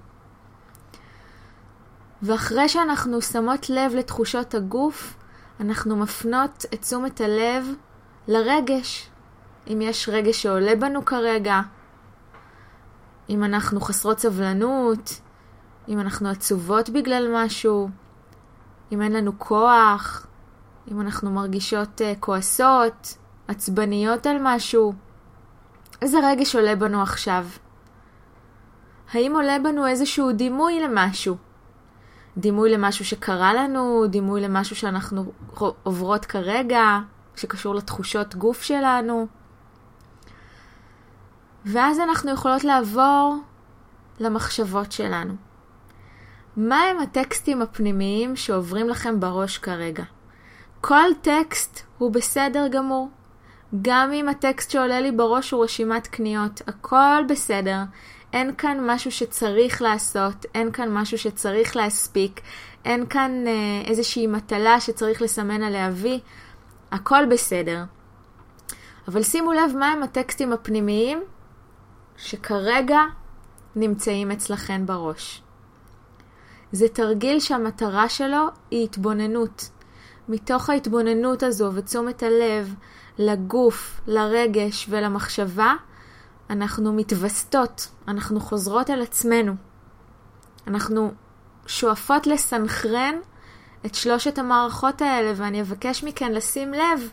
ואחרי 2.21 2.69
שאנחנו 2.69 3.21
שמות 3.21 3.69
לב 3.69 3.91
לתחושות 3.95 4.55
הגוף, 4.55 5.17
אנחנו 5.59 5.95
מפנות 5.95 6.65
את 6.74 6.81
תשומת 6.81 7.21
הלב 7.21 7.67
לרגש. 8.27 9.09
אם 9.67 9.81
יש 9.81 10.09
רגש 10.09 10.43
שעולה 10.43 10.75
בנו 10.75 11.05
כרגע, 11.05 11.62
אם 13.29 13.43
אנחנו 13.43 13.81
חסרות 13.81 14.19
סבלנות, 14.19 15.21
אם 15.88 16.00
אנחנו 16.00 16.29
עצובות 16.29 16.89
בגלל 16.89 17.27
משהו, 17.33 17.89
אם 18.91 19.01
אין 19.01 19.12
לנו 19.12 19.39
כוח, 19.39 20.27
אם 20.91 21.01
אנחנו 21.01 21.31
מרגישות 21.31 22.01
uh, 22.01 22.19
כועסות, 22.19 23.17
עצבניות 23.47 24.27
על 24.27 24.38
משהו. 24.41 24.93
איזה 26.01 26.17
רגש 26.23 26.55
עולה 26.55 26.75
בנו 26.75 27.01
עכשיו? 27.01 27.45
האם 29.13 29.35
עולה 29.35 29.59
בנו 29.59 29.87
איזשהו 29.87 30.31
דימוי 30.31 30.79
למשהו? 30.79 31.35
דימוי 32.37 32.71
למשהו 32.71 33.05
שקרה 33.05 33.53
לנו, 33.53 34.07
דימוי 34.09 34.41
למשהו 34.41 34.75
שאנחנו 34.75 35.31
עוברות 35.83 36.25
כרגע, 36.25 36.99
שקשור 37.35 37.75
לתחושות 37.75 38.35
גוף 38.35 38.61
שלנו. 38.61 39.27
ואז 41.65 41.99
אנחנו 41.99 42.31
יכולות 42.31 42.63
לעבור 42.63 43.35
למחשבות 44.19 44.91
שלנו. 44.91 45.33
מה 46.57 46.81
הם 46.81 46.99
הטקסטים 46.99 47.61
הפנימיים 47.61 48.35
שעוברים 48.35 48.89
לכם 48.89 49.19
בראש 49.19 49.57
כרגע? 49.57 50.03
כל 50.81 51.09
טקסט 51.21 51.81
הוא 51.97 52.11
בסדר 52.11 52.67
גמור. 52.67 53.09
גם 53.81 54.13
אם 54.13 54.29
הטקסט 54.29 54.71
שעולה 54.71 55.00
לי 55.01 55.12
בראש 55.12 55.51
הוא 55.51 55.63
רשימת 55.63 56.07
קניות, 56.07 56.62
הכל 56.67 57.24
בסדר. 57.29 57.79
אין 58.33 58.55
כאן 58.55 58.77
משהו 58.81 59.12
שצריך 59.12 59.81
לעשות, 59.81 60.45
אין 60.55 60.71
כאן 60.71 60.93
משהו 60.93 61.17
שצריך 61.17 61.75
להספיק, 61.75 62.41
אין 62.86 63.05
כאן 63.05 63.43
אה, 63.47 63.89
איזושהי 63.89 64.27
מטלה 64.27 64.79
שצריך 64.79 65.21
לסמן 65.21 65.63
עליה 65.63 65.89
וי, 65.93 66.19
הכל 66.91 67.25
בסדר. 67.25 67.83
אבל 69.07 69.24
שימו 69.24 69.53
לב 69.53 69.77
מהם 69.79 70.03
הטקסטים 70.03 70.53
הפנימיים 70.53 71.24
שכרגע 72.17 73.00
נמצאים 73.75 74.31
אצלכן 74.31 74.86
בראש. 74.86 75.41
זה 76.71 76.88
תרגיל 76.88 77.39
שהמטרה 77.39 78.09
שלו 78.09 78.47
היא 78.71 78.83
התבוננות. 78.83 79.69
מתוך 80.29 80.69
ההתבוננות 80.69 81.43
הזו 81.43 81.71
ותשומת 81.74 82.24
הלב 82.24 82.75
לגוף, 83.17 84.01
לרגש 84.07 84.88
ולמחשבה, 84.89 85.74
אנחנו 86.50 86.93
מתווסתות, 86.93 87.88
אנחנו 88.07 88.39
חוזרות 88.39 88.89
על 88.89 89.01
עצמנו. 89.01 89.55
אנחנו 90.67 91.12
שואפות 91.67 92.27
לסנכרן 92.27 93.15
את 93.86 93.95
שלושת 93.95 94.38
המערכות 94.38 95.01
האלה, 95.01 95.33
ואני 95.36 95.62
אבקש 95.62 96.03
מכן 96.03 96.31
לשים 96.31 96.74
לב 96.74 97.12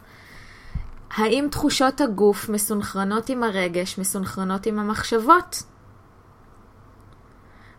האם 1.10 1.48
תחושות 1.50 2.00
הגוף 2.00 2.48
מסונכרנות 2.48 3.28
עם 3.28 3.42
הרגש, 3.42 3.98
מסונכרנות 3.98 4.66
עם 4.66 4.78
המחשבות? 4.78 5.62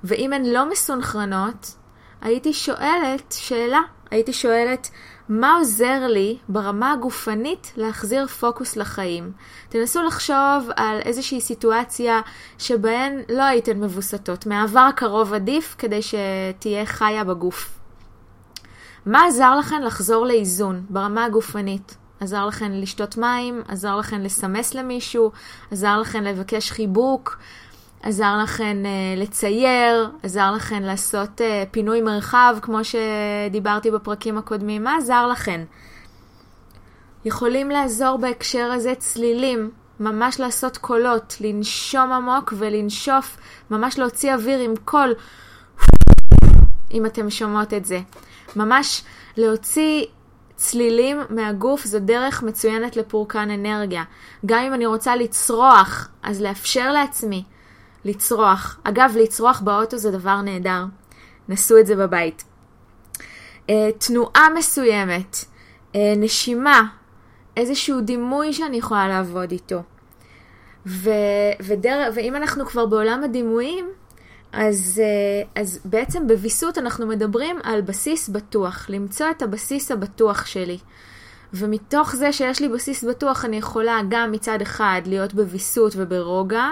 ואם 0.03 0.33
הן 0.33 0.45
לא 0.45 0.69
מסונכרנות, 0.69 1.75
הייתי 2.21 2.53
שואלת 2.53 3.31
שאלה, 3.31 3.79
הייתי 4.11 4.33
שואלת, 4.33 4.89
מה 5.29 5.55
עוזר 5.55 6.07
לי 6.07 6.37
ברמה 6.49 6.91
הגופנית 6.93 7.73
להחזיר 7.77 8.27
פוקוס 8.27 8.75
לחיים? 8.77 9.31
תנסו 9.69 10.03
לחשוב 10.03 10.69
על 10.75 10.99
איזושהי 11.05 11.41
סיטואציה 11.41 12.21
שבהן 12.57 13.19
לא 13.29 13.43
הייתן 13.43 13.79
מבוסתות, 13.79 14.45
מהעבר 14.45 14.79
הקרוב 14.79 15.33
עדיף 15.33 15.75
כדי 15.77 15.99
שתהיה 16.01 16.85
חיה 16.85 17.23
בגוף. 17.23 17.79
מה 19.05 19.25
עזר 19.25 19.55
לכן 19.55 19.83
לחזור 19.83 20.25
לאיזון 20.25 20.85
ברמה 20.89 21.25
הגופנית? 21.25 21.97
עזר 22.19 22.45
לכן 22.45 22.71
לשתות 22.71 23.17
מים, 23.17 23.61
עזר 23.67 23.97
לכן 23.97 24.21
לסמס 24.21 24.73
למישהו, 24.73 25.31
עזר 25.71 25.99
לכן 26.01 26.23
לבקש 26.23 26.71
חיבוק, 26.71 27.37
עזר 28.07 28.37
לכן 28.43 28.77
uh, 28.83 29.19
לצייר, 29.19 30.09
עזר 30.23 30.51
לכן 30.51 30.83
לעשות 30.83 31.41
uh, 31.41 31.43
פינוי 31.71 32.01
מרחב, 32.01 32.55
כמו 32.61 32.79
שדיברתי 32.83 33.91
בפרקים 33.91 34.37
הקודמים. 34.37 34.83
מה 34.83 34.97
עזר 34.97 35.27
לכן? 35.27 35.61
יכולים 37.25 37.69
לעזור 37.69 38.17
בהקשר 38.17 38.71
הזה 38.71 38.95
צלילים, 38.95 39.71
ממש 39.99 40.39
לעשות 40.39 40.77
קולות, 40.77 41.37
לנשום 41.41 42.11
עמוק 42.11 42.53
ולנשוף, 42.57 43.37
ממש 43.71 43.99
להוציא 43.99 44.33
אוויר 44.33 44.59
עם 44.59 44.73
קול, 44.85 45.13
אם 46.91 47.05
אתם 47.05 47.29
שומעות 47.29 47.73
את 47.73 47.85
זה. 47.85 47.99
ממש 48.55 49.03
להוציא 49.37 50.05
צלילים 50.55 51.21
מהגוף 51.29 51.85
זו 51.85 51.99
דרך 51.99 52.43
מצוינת 52.43 52.95
לפורקן 52.97 53.49
אנרגיה. 53.49 54.03
גם 54.45 54.59
אם 54.59 54.73
אני 54.73 54.85
רוצה 54.85 55.15
לצרוח, 55.15 56.09
אז 56.23 56.41
לאפשר 56.41 56.91
לעצמי 56.91 57.43
לצרוח. 58.05 58.79
אגב, 58.83 59.13
לצרוח 59.19 59.61
באוטו 59.61 59.97
זה 59.97 60.11
דבר 60.11 60.41
נהדר. 60.41 60.85
נסו 61.49 61.77
את 61.77 61.85
זה 61.85 61.95
בבית. 61.95 62.43
Uh, 63.67 63.71
תנועה 63.97 64.47
מסוימת, 64.57 65.35
uh, 65.35 65.97
נשימה, 66.17 66.81
איזשהו 67.57 68.01
דימוי 68.01 68.53
שאני 68.53 68.77
יכולה 68.77 69.07
לעבוד 69.07 69.51
איתו. 69.51 69.83
ו, 70.85 71.09
ודר, 71.61 72.11
ואם 72.15 72.35
אנחנו 72.35 72.65
כבר 72.65 72.85
בעולם 72.85 73.23
הדימויים, 73.23 73.89
אז, 74.53 75.01
uh, 75.01 75.61
אז 75.61 75.79
בעצם 75.85 76.27
בוויסות 76.27 76.77
אנחנו 76.77 77.07
מדברים 77.07 77.59
על 77.63 77.81
בסיס 77.81 78.29
בטוח, 78.29 78.85
למצוא 78.89 79.25
את 79.31 79.41
הבסיס 79.41 79.91
הבטוח 79.91 80.45
שלי. 80.45 80.77
ומתוך 81.53 82.15
זה 82.15 82.33
שיש 82.33 82.61
לי 82.61 82.69
בסיס 82.69 83.03
בטוח, 83.03 83.45
אני 83.45 83.57
יכולה 83.57 84.01
גם 84.09 84.31
מצד 84.31 84.61
אחד 84.61 85.01
להיות 85.05 85.33
בוויסות 85.33 85.93
וברוגע. 85.95 86.69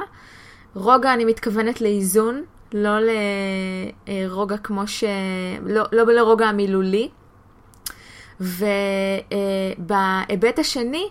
רוגע 0.75 1.13
אני 1.13 1.25
מתכוונת 1.25 1.81
לאיזון, 1.81 2.43
לא 2.73 2.91
לרוגע 4.07 4.57
כמו 4.57 4.87
ש... 4.87 5.03
לא, 5.65 5.83
לא 5.91 6.13
לרוגע 6.13 6.47
המילולי. 6.47 7.09
ובהיבט 9.79 10.59
השני, 10.59 11.09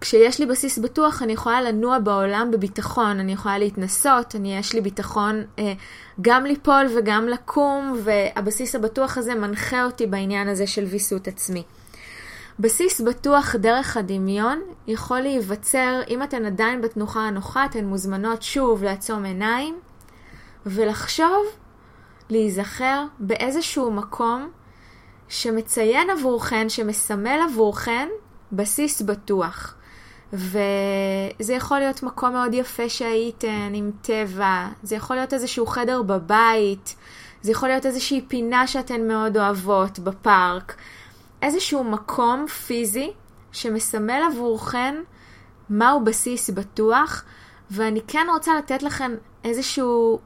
כשיש 0.00 0.40
לי 0.40 0.46
בסיס 0.46 0.78
בטוח, 0.78 1.22
אני 1.22 1.32
יכולה 1.32 1.62
לנוע 1.62 1.98
בעולם 1.98 2.50
בביטחון, 2.50 3.20
אני 3.20 3.32
יכולה 3.32 3.58
להתנסות, 3.58 4.36
אני, 4.36 4.58
יש 4.58 4.72
לי 4.72 4.80
ביטחון 4.80 5.44
אה, 5.58 5.72
גם 6.20 6.44
ליפול 6.44 6.86
וגם 6.96 7.28
לקום, 7.28 7.96
והבסיס 8.04 8.74
הבטוח 8.74 9.18
הזה 9.18 9.34
מנחה 9.34 9.84
אותי 9.84 10.06
בעניין 10.06 10.48
הזה 10.48 10.66
של 10.66 10.84
ויסות 10.84 11.28
עצמי. 11.28 11.62
בסיס 12.58 13.00
בטוח 13.00 13.56
דרך 13.56 13.96
הדמיון 13.96 14.60
יכול 14.86 15.20
להיווצר, 15.20 16.00
אם 16.08 16.22
אתן 16.22 16.44
עדיין 16.44 16.80
בתנוחה 16.80 17.20
הנוחה, 17.20 17.64
אתן 17.64 17.84
מוזמנות 17.84 18.42
שוב 18.42 18.82
לעצום 18.82 19.24
עיניים 19.24 19.78
ולחשוב, 20.66 21.46
להיזכר 22.30 23.04
באיזשהו 23.18 23.90
מקום 23.90 24.50
שמציין 25.28 26.10
עבורכן, 26.10 26.68
שמסמל 26.68 27.40
עבורכן 27.50 28.08
בסיס 28.52 29.02
בטוח. 29.02 29.74
וזה 30.32 31.54
יכול 31.54 31.78
להיות 31.78 32.02
מקום 32.02 32.32
מאוד 32.32 32.54
יפה 32.54 32.88
שהייתן 32.88 33.72
עם 33.74 33.90
טבע, 34.02 34.68
זה 34.82 34.96
יכול 34.96 35.16
להיות 35.16 35.32
איזשהו 35.32 35.66
חדר 35.66 36.02
בבית, 36.02 36.96
זה 37.42 37.50
יכול 37.50 37.68
להיות 37.68 37.86
איזושהי 37.86 38.24
פינה 38.28 38.66
שאתן 38.66 39.08
מאוד 39.08 39.36
אוהבות 39.36 39.98
בפארק, 39.98 40.74
איזשהו 41.42 41.84
מקום 41.84 42.46
פיזי 42.46 43.12
שמסמל 43.52 44.22
עבורכן 44.32 45.02
מהו 45.68 46.04
בסיס 46.04 46.50
בטוח, 46.50 47.24
ואני 47.70 48.00
כן 48.08 48.26
רוצה 48.32 48.58
לתת 48.58 48.82
לכם 48.82 49.12
איזשהו, 49.44 50.18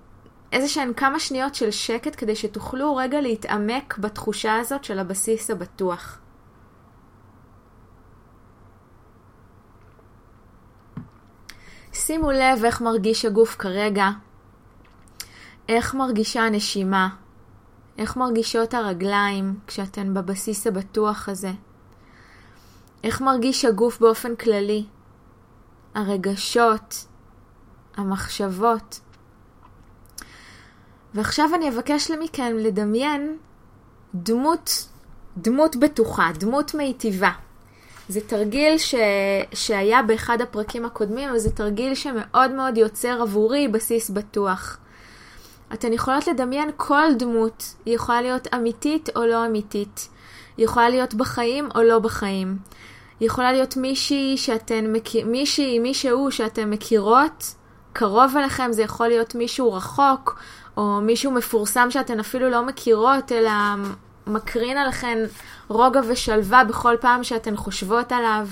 איזה 0.52 0.68
שהן 0.68 0.92
כמה 0.94 1.20
שניות 1.20 1.54
של 1.54 1.70
שקט 1.70 2.14
כדי 2.18 2.36
שתוכלו 2.36 2.96
רגע 2.96 3.20
להתעמק 3.20 3.98
בתחושה 3.98 4.56
הזאת 4.56 4.84
של 4.84 4.98
הבסיס 4.98 5.50
הבטוח. 5.50 6.18
שימו 11.92 12.30
לב 12.30 12.64
איך 12.64 12.80
מרגיש 12.80 13.24
הגוף 13.24 13.56
כרגע, 13.58 14.08
איך 15.68 15.94
מרגישה 15.94 16.42
הנשימה, 16.42 17.08
איך 17.98 18.16
מרגישות 18.16 18.74
הרגליים 18.74 19.58
כשאתן 19.66 20.14
בבסיס 20.14 20.66
הבטוח 20.66 21.28
הזה, 21.28 21.50
איך 23.04 23.20
מרגיש 23.20 23.64
הגוף 23.64 24.00
באופן 24.00 24.36
כללי, 24.36 24.84
הרגשות, 25.94 27.06
המחשבות. 27.96 29.00
ועכשיו 31.14 31.50
אני 31.54 31.68
אבקש 31.68 32.10
מכם 32.10 32.56
לדמיין 32.58 33.36
דמות, 34.14 34.88
דמות 35.36 35.76
בטוחה, 35.76 36.30
דמות 36.38 36.74
מיטיבה. 36.74 37.30
זה 38.08 38.20
תרגיל 38.20 38.78
ש... 38.78 38.94
שהיה 39.54 40.02
באחד 40.02 40.40
הפרקים 40.40 40.84
הקודמים, 40.84 41.30
וזה 41.34 41.50
תרגיל 41.50 41.94
שמאוד 41.94 42.50
מאוד 42.50 42.76
יוצר 42.76 43.22
עבורי 43.22 43.68
בסיס 43.68 44.10
בטוח. 44.10 44.78
אתן 45.74 45.92
יכולות 45.92 46.26
לדמיין 46.26 46.70
כל 46.76 47.14
דמות, 47.18 47.74
היא 47.84 47.94
יכולה 47.94 48.22
להיות 48.22 48.54
אמיתית 48.54 49.08
או 49.16 49.26
לא 49.26 49.46
אמיתית. 49.46 50.08
היא 50.56 50.64
יכולה 50.64 50.88
להיות 50.88 51.14
בחיים 51.14 51.68
או 51.74 51.82
לא 51.82 51.98
בחיים. 51.98 52.58
היא 53.20 53.26
יכולה 53.26 53.52
להיות 53.52 53.76
מישהי 53.76 54.36
שאתן 54.36 54.92
מכיר... 54.92 55.26
מישהי, 55.26 55.78
מישהו 55.78 56.30
שאתן 56.30 56.70
מכירות, 56.70 57.54
קרוב 57.92 58.36
אליכם, 58.36 58.72
זה 58.72 58.82
יכול 58.82 59.08
להיות 59.08 59.34
מישהו 59.34 59.72
רחוק, 59.72 60.38
או 60.76 61.00
מישהו 61.00 61.30
מפורסם 61.30 61.90
שאתן 61.90 62.20
אפילו 62.20 62.50
לא 62.50 62.66
מכירות, 62.66 63.32
אלא 63.32 63.50
מקרין 64.26 64.76
עליכן 64.76 65.18
רוגע 65.68 66.00
ושלווה 66.08 66.64
בכל 66.64 66.96
פעם 67.00 67.24
שאתן 67.24 67.56
חושבות 67.56 68.12
עליו. 68.12 68.48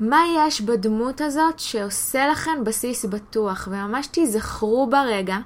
מה 0.00 0.22
יש 0.36 0.60
בדמות 0.60 1.20
הזאת 1.20 1.58
שעושה 1.58 2.28
לכן 2.28 2.64
בסיס 2.64 3.04
בטוח, 3.04 3.68
וממש 3.70 4.06
תיזכרו 4.06 4.90
ברגע, 4.90 5.38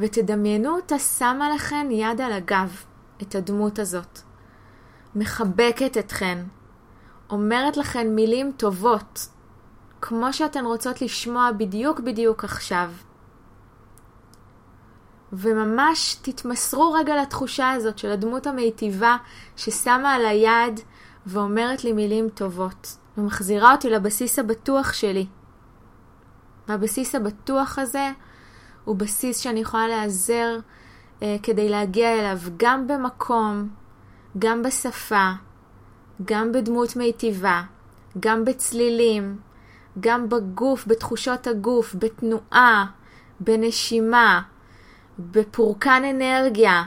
ותדמיינו 0.00 0.76
אותה 0.76 0.98
שמה 0.98 1.50
לכן 1.54 1.86
יד 1.90 2.20
על 2.20 2.32
הגב, 2.32 2.84
את 3.22 3.34
הדמות 3.34 3.78
הזאת. 3.78 4.20
מחבקת 5.14 5.98
אתכן, 5.98 6.38
אומרת 7.30 7.76
לכן 7.76 8.14
מילים 8.14 8.52
טובות, 8.56 9.28
כמו 10.00 10.32
שאתן 10.32 10.64
רוצות 10.64 11.02
לשמוע 11.02 11.52
בדיוק 11.52 12.00
בדיוק 12.00 12.44
עכשיו. 12.44 12.90
וממש 15.32 16.14
תתמסרו 16.22 16.92
רגע 16.92 17.22
לתחושה 17.22 17.70
הזאת 17.70 17.98
של 17.98 18.10
הדמות 18.10 18.46
המיטיבה 18.46 19.16
ששמה 19.56 20.14
על 20.14 20.26
היד 20.26 20.80
ואומרת 21.28 21.84
לי 21.84 21.92
מילים 21.92 22.28
טובות, 22.28 22.96
ומחזירה 23.18 23.72
אותי 23.72 23.90
לבסיס 23.90 24.38
הבטוח 24.38 24.92
שלי. 24.92 25.26
והבסיס 26.68 27.14
הבטוח 27.14 27.78
הזה 27.78 28.10
הוא 28.84 28.96
בסיס 28.96 29.38
שאני 29.38 29.60
יכולה 29.60 29.88
להיעזר 29.88 30.58
אה, 31.22 31.36
כדי 31.42 31.68
להגיע 31.68 32.20
אליו 32.20 32.38
גם 32.56 32.86
במקום, 32.86 33.68
גם 34.38 34.62
בשפה, 34.62 35.30
גם 36.24 36.52
בדמות 36.52 36.96
מיטיבה, 36.96 37.62
גם 38.20 38.44
בצלילים, 38.44 39.38
גם 40.00 40.28
בגוף, 40.28 40.86
בתחושות 40.86 41.46
הגוף, 41.46 41.94
בתנועה, 41.98 42.86
בנשימה, 43.40 44.42
בפורקן 45.18 46.02
אנרגיה, 46.04 46.82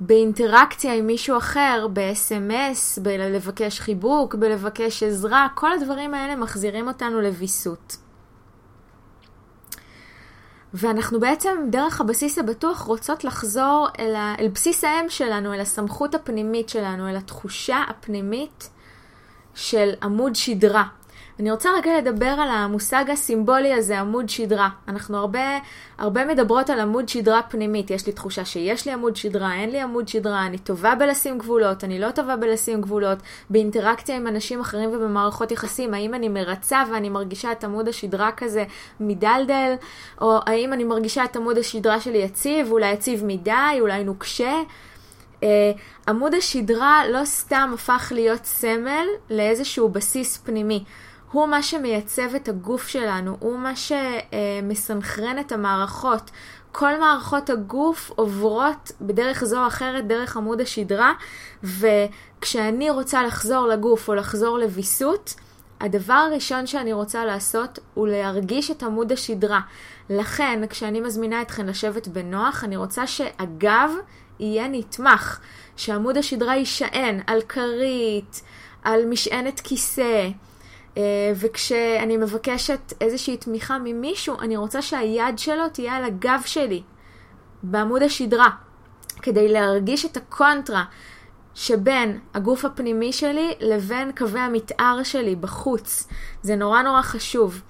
באינטראקציה 0.00 0.94
עם 0.94 1.06
מישהו 1.06 1.36
אחר, 1.36 1.86
ב-SMS, 1.92 3.00
בלבקש 3.02 3.80
חיבוק, 3.80 4.34
בלבקש 4.34 5.02
עזרה, 5.02 5.46
כל 5.54 5.72
הדברים 5.72 6.14
האלה 6.14 6.36
מחזירים 6.36 6.88
אותנו 6.88 7.20
לוויסות. 7.20 7.96
ואנחנו 10.74 11.20
בעצם, 11.20 11.50
דרך 11.70 12.00
הבסיס 12.00 12.38
הבטוח, 12.38 12.80
רוצות 12.80 13.24
לחזור 13.24 13.88
אל, 13.98 14.14
ה... 14.14 14.34
אל 14.38 14.48
בסיס 14.48 14.84
האם 14.84 15.08
שלנו, 15.08 15.54
אל 15.54 15.60
הסמכות 15.60 16.14
הפנימית 16.14 16.68
שלנו, 16.68 17.08
אל 17.08 17.16
התחושה 17.16 17.82
הפנימית 17.88 18.70
של 19.54 19.90
עמוד 20.02 20.34
שדרה. 20.34 20.84
אני 21.40 21.50
רוצה 21.50 21.70
רגע 21.76 21.98
לדבר 21.98 22.26
על 22.26 22.48
המושג 22.48 23.04
הסימבולי 23.12 23.74
הזה, 23.74 24.00
עמוד 24.00 24.28
שדרה. 24.28 24.68
אנחנו 24.88 25.18
הרבה, 25.18 25.58
הרבה 25.98 26.24
מדברות 26.24 26.70
על 26.70 26.80
עמוד 26.80 27.08
שדרה 27.08 27.42
פנימית. 27.42 27.90
יש 27.90 28.06
לי 28.06 28.12
תחושה 28.12 28.44
שיש 28.44 28.86
לי 28.86 28.92
עמוד 28.92 29.16
שדרה, 29.16 29.54
אין 29.54 29.70
לי 29.70 29.80
עמוד 29.80 30.08
שדרה, 30.08 30.46
אני 30.46 30.58
טובה 30.58 30.94
בלשים 30.94 31.38
גבולות, 31.38 31.84
אני 31.84 31.98
לא 31.98 32.10
טובה 32.10 32.36
בלשים 32.36 32.80
גבולות, 32.80 33.18
באינטראקציה 33.50 34.16
עם 34.16 34.26
אנשים 34.26 34.60
אחרים 34.60 34.90
ובמערכות 34.90 35.52
יחסים, 35.52 35.94
האם 35.94 36.14
אני 36.14 36.28
מרצה 36.28 36.82
ואני 36.92 37.08
מרגישה 37.08 37.52
את 37.52 37.64
עמוד 37.64 37.88
השדרה 37.88 38.30
כזה 38.36 38.64
מדלדל, 39.00 39.74
או 40.20 40.38
האם 40.46 40.72
אני 40.72 40.84
מרגישה 40.84 41.24
את 41.24 41.36
עמוד 41.36 41.58
השדרה 41.58 42.00
שלי 42.00 42.18
יציב, 42.18 42.72
אולי 42.72 42.92
יציב 42.92 43.24
מדי, 43.24 43.80
אולי 43.80 44.04
נוקשה. 44.04 44.52
Uh, 45.40 45.42
עמוד 46.08 46.34
השדרה 46.34 47.02
לא 47.08 47.24
סתם 47.24 47.70
הפך 47.74 48.12
להיות 48.14 48.44
סמל 48.44 49.06
לאיזשהו 49.30 49.88
בסיס 49.88 50.36
פנימי. 50.36 50.84
הוא 51.32 51.46
מה 51.46 51.62
שמייצב 51.62 52.34
את 52.34 52.48
הגוף 52.48 52.88
שלנו, 52.88 53.36
הוא 53.40 53.58
מה 53.58 53.72
שמסנכרן 53.76 55.38
את 55.38 55.52
המערכות. 55.52 56.30
כל 56.72 57.00
מערכות 57.00 57.50
הגוף 57.50 58.10
עוברות 58.16 58.92
בדרך 59.00 59.44
זו 59.44 59.62
או 59.62 59.66
אחרת 59.66 60.06
דרך 60.06 60.36
עמוד 60.36 60.60
השדרה, 60.60 61.12
וכשאני 61.62 62.90
רוצה 62.90 63.22
לחזור 63.22 63.66
לגוף 63.66 64.08
או 64.08 64.14
לחזור 64.14 64.58
לוויסות, 64.58 65.34
הדבר 65.80 66.14
הראשון 66.14 66.66
שאני 66.66 66.92
רוצה 66.92 67.24
לעשות 67.24 67.78
הוא 67.94 68.08
להרגיש 68.08 68.70
את 68.70 68.82
עמוד 68.82 69.12
השדרה, 69.12 69.60
לכן, 70.10 70.66
כשאני 70.70 71.00
מזמינה 71.00 71.42
אתכן 71.42 71.66
לשבת 71.66 72.08
בנוח, 72.08 72.64
אני 72.64 72.76
רוצה 72.76 73.06
שהגב 73.06 73.90
יהיה 74.40 74.68
נתמך, 74.68 75.40
שעמוד 75.76 76.16
השדרה 76.16 76.56
יישען 76.56 77.20
על 77.26 77.40
כרית, 77.48 78.42
על 78.82 79.06
משענת 79.06 79.60
כיסא, 79.60 80.28
וכשאני 81.34 82.16
מבקשת 82.16 82.92
איזושהי 83.00 83.36
תמיכה 83.36 83.78
ממישהו, 83.84 84.40
אני 84.40 84.56
רוצה 84.56 84.82
שהיד 84.82 85.38
שלו 85.38 85.68
תהיה 85.68 85.96
על 85.96 86.04
הגב 86.04 86.40
שלי, 86.46 86.82
בעמוד 87.62 88.02
השדרה, 88.02 88.50
כדי 89.22 89.48
להרגיש 89.48 90.04
את 90.04 90.16
הקונטרה 90.16 90.84
שבין 91.54 92.18
הגוף 92.34 92.64
הפנימי 92.64 93.12
שלי 93.12 93.54
לבין 93.60 94.12
קווי 94.16 94.40
המתאר 94.40 95.02
שלי 95.02 95.36
בחוץ. 95.36 96.08
זה 96.42 96.56
נורא 96.56 96.82
נורא 96.82 97.02
חשוב. 97.02 97.62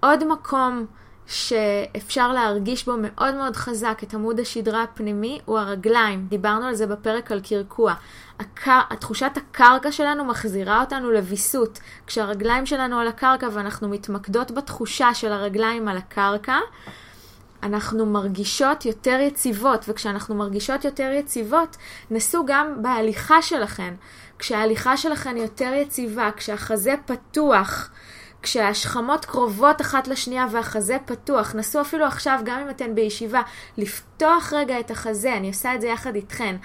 עוד 0.00 0.24
מקום 0.24 0.86
שאפשר 1.26 2.32
להרגיש 2.32 2.86
בו 2.86 2.94
מאוד 2.98 3.34
מאוד 3.34 3.56
חזק 3.56 4.00
את 4.02 4.14
עמוד 4.14 4.40
השדרה 4.40 4.82
הפנימי 4.82 5.40
הוא 5.44 5.58
הרגליים. 5.58 6.26
דיברנו 6.28 6.66
על 6.66 6.74
זה 6.74 6.86
בפרק 6.86 7.32
על 7.32 7.40
קרקוע. 7.40 7.94
הקר... 8.40 8.80
התחושת 8.90 9.30
הקרקע 9.36 9.92
שלנו 9.92 10.24
מחזירה 10.24 10.80
אותנו 10.80 11.10
לוויסות. 11.10 11.80
כשהרגליים 12.06 12.66
שלנו 12.66 12.98
על 12.98 13.08
הקרקע 13.08 13.48
ואנחנו 13.52 13.88
מתמקדות 13.88 14.50
בתחושה 14.50 15.14
של 15.14 15.32
הרגליים 15.32 15.88
על 15.88 15.96
הקרקע, 15.96 16.58
אנחנו 17.62 18.06
מרגישות 18.06 18.84
יותר 18.84 19.18
יציבות, 19.20 19.84
וכשאנחנו 19.88 20.34
מרגישות 20.34 20.84
יותר 20.84 21.10
יציבות, 21.12 21.76
נסו 22.10 22.44
גם 22.46 22.82
בהליכה 22.82 23.42
שלכן. 23.42 23.94
כשההליכה 24.38 24.96
שלכן 24.96 25.36
יותר 25.36 25.72
יציבה, 25.74 26.30
כשהחזה 26.36 26.94
פתוח, 27.06 27.90
כשהשכמות 28.42 29.24
קרובות 29.24 29.80
אחת 29.80 30.08
לשנייה 30.08 30.46
והחזה 30.50 30.96
פתוח, 31.04 31.54
נסו 31.54 31.80
אפילו 31.80 32.04
עכשיו, 32.04 32.40
גם 32.44 32.60
אם 32.60 32.70
אתן 32.70 32.94
בישיבה, 32.94 33.42
לפתוח 33.78 34.52
רגע 34.52 34.80
את 34.80 34.90
החזה, 34.90 35.36
אני 35.36 35.48
עושה 35.48 35.74
את 35.74 35.80
זה 35.80 35.86
יחד 35.86 36.14
איתכן, 36.14 36.56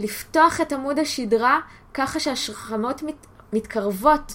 לפתוח 0.00 0.60
את 0.60 0.72
עמוד 0.72 0.98
השדרה 0.98 1.60
ככה 1.94 2.20
שהשכמות 2.20 3.02
מת, 3.02 3.26
מתקרבות. 3.52 4.34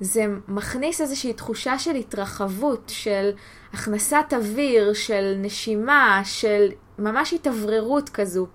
זה 0.00 0.26
מכניס 0.48 1.00
איזושהי 1.00 1.32
תחושה 1.32 1.78
של 1.78 1.94
התרחבות, 1.94 2.82
של 2.94 3.30
הכנסת 3.72 4.32
אוויר, 4.32 4.92
של 4.92 5.34
נשימה, 5.38 6.20
של 6.24 6.68
ממש 6.98 7.32
התאווררות 7.32 8.08
כזו. 8.08 8.46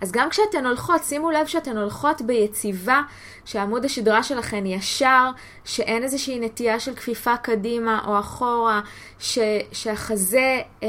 אז 0.00 0.12
גם 0.12 0.30
כשאתן 0.30 0.66
הולכות, 0.66 1.04
שימו 1.04 1.30
לב 1.30 1.46
שאתן 1.46 1.76
הולכות 1.76 2.22
ביציבה, 2.22 3.00
שעמוד 3.44 3.84
השדרה 3.84 4.22
שלכן 4.22 4.66
ישר, 4.66 5.30
שאין 5.64 6.02
איזושהי 6.02 6.38
נטייה 6.38 6.80
של 6.80 6.94
כפיפה 6.94 7.36
קדימה 7.36 8.04
או 8.06 8.18
אחורה, 8.18 8.80
ש, 9.18 9.38
שהחזה 9.72 10.60
אה, 10.82 10.88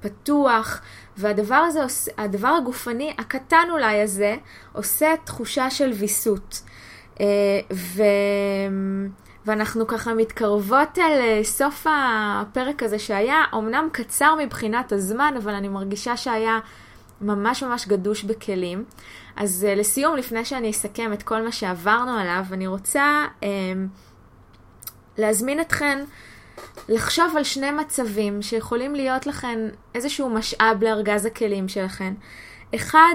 פתוח, 0.00 0.80
והדבר 1.20 1.54
הזה, 1.54 1.80
הדבר 2.18 2.48
הגופני 2.48 3.14
הקטן 3.18 3.68
אולי 3.70 4.02
הזה, 4.02 4.36
עושה 4.72 5.14
תחושה 5.24 5.70
של 5.70 5.90
ויסות. 5.90 6.62
אה, 7.20 7.26
ו... 7.72 8.02
ואנחנו 9.46 9.86
ככה 9.86 10.14
מתקרבות 10.14 10.98
אל 10.98 11.20
אה, 11.20 11.40
סוף 11.44 11.86
הפרק 11.90 12.82
הזה 12.82 12.98
שהיה, 12.98 13.44
אמנם 13.54 13.88
קצר 13.92 14.34
מבחינת 14.38 14.92
הזמן, 14.92 15.34
אבל 15.38 15.54
אני 15.54 15.68
מרגישה 15.68 16.16
שהיה 16.16 16.58
ממש 17.20 17.62
ממש 17.62 17.88
גדוש 17.88 18.24
בכלים. 18.24 18.84
אז 19.36 19.66
uh, 19.68 19.78
לסיום, 19.78 20.16
לפני 20.16 20.44
שאני 20.44 20.70
אסכם 20.70 21.12
את 21.12 21.22
כל 21.22 21.42
מה 21.42 21.52
שעברנו 21.52 22.18
עליו, 22.18 22.44
אני 22.52 22.66
רוצה 22.66 23.24
um, 23.40 23.44
להזמין 25.18 25.60
אתכן 25.60 26.04
לחשוב 26.88 27.36
על 27.36 27.44
שני 27.44 27.70
מצבים 27.70 28.42
שיכולים 28.42 28.94
להיות 28.94 29.26
לכן 29.26 29.58
איזשהו 29.94 30.30
משאב 30.30 30.84
לארגז 30.84 31.26
הכלים 31.26 31.68
שלכן. 31.68 32.14
אחד, 32.74 33.14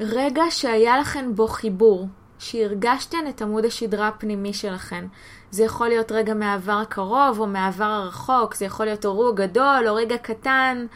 רגע 0.00 0.42
שהיה 0.50 0.98
לכן 0.98 1.34
בו 1.34 1.48
חיבור, 1.48 2.08
שהרגשתן 2.38 3.28
את 3.28 3.42
עמוד 3.42 3.64
השדרה 3.64 4.08
הפנימי 4.08 4.52
שלכן. 4.52 5.06
זה 5.50 5.64
יכול 5.64 5.88
להיות 5.88 6.12
רגע 6.12 6.34
מהעבר 6.34 6.72
הקרוב 6.72 7.40
או 7.40 7.46
מהעבר 7.46 7.84
הרחוק, 7.84 8.54
זה 8.54 8.64
יכול 8.64 8.86
להיות 8.86 9.04
אירוע 9.04 9.32
גדול 9.32 9.88
או 9.88 9.94
רגע 9.94 10.16
קטן. 10.16 10.86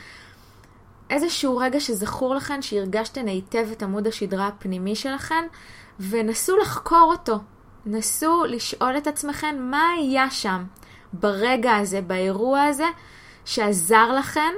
איזשהו 1.10 1.56
רגע 1.56 1.80
שזכור 1.80 2.34
לכן, 2.34 2.62
שהרגשתן 2.62 3.26
היטב 3.26 3.66
את 3.72 3.82
עמוד 3.82 4.06
השדרה 4.06 4.46
הפנימי 4.46 4.94
שלכן, 4.94 5.44
ונסו 6.00 6.56
לחקור 6.56 7.12
אותו. 7.12 7.38
נסו 7.86 8.44
לשאול 8.44 8.96
את 8.96 9.06
עצמכן 9.06 9.56
מה 9.60 9.88
היה 9.98 10.30
שם 10.30 10.64
ברגע 11.12 11.76
הזה, 11.76 12.00
באירוע 12.00 12.62
הזה, 12.62 12.86
שעזר 13.44 14.12
לכן 14.12 14.54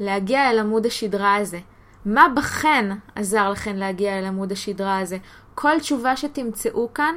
להגיע 0.00 0.50
אל 0.50 0.58
עמוד 0.58 0.86
השדרה 0.86 1.34
הזה. 1.34 1.58
מה 2.04 2.26
בכן 2.36 2.90
עזר 3.14 3.50
לכן 3.50 3.76
להגיע 3.76 4.18
אל 4.18 4.24
עמוד 4.24 4.52
השדרה 4.52 4.98
הזה? 4.98 5.16
כל 5.54 5.80
תשובה 5.80 6.16
שתמצאו 6.16 6.94
כאן 6.94 7.14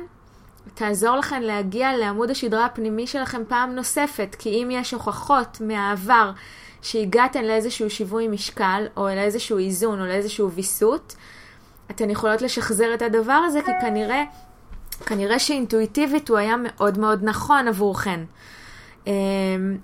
תעזור 0.73 1.15
לכן 1.15 1.43
להגיע 1.43 1.97
לעמוד 1.97 2.29
השדרה 2.29 2.65
הפנימי 2.65 3.07
שלכם 3.07 3.41
פעם 3.47 3.75
נוספת, 3.75 4.35
כי 4.39 4.49
אם 4.49 4.69
יש 4.71 4.91
הוכחות 4.91 5.61
מהעבר 5.61 6.31
שהגעתן 6.81 7.45
לאיזשהו 7.45 7.89
שיווי 7.89 8.27
משקל, 8.27 8.87
או 8.97 9.07
לאיזשהו 9.07 9.57
איזון, 9.57 10.01
או 10.01 10.05
לאיזשהו 10.05 10.51
ויסות, 10.51 11.15
אתן 11.91 12.09
יכולות 12.09 12.41
לשחזר 12.41 12.93
את 12.93 13.01
הדבר 13.01 13.33
הזה, 13.33 13.61
כי 13.61 13.71
כנראה, 13.81 14.23
כנראה 15.05 15.39
שאינטואיטיבית 15.39 16.29
הוא 16.29 16.37
היה 16.37 16.55
מאוד 16.57 16.97
מאוד 16.97 17.19
נכון 17.23 17.67
עבורכן. 17.67 18.19
Um, 19.05 19.07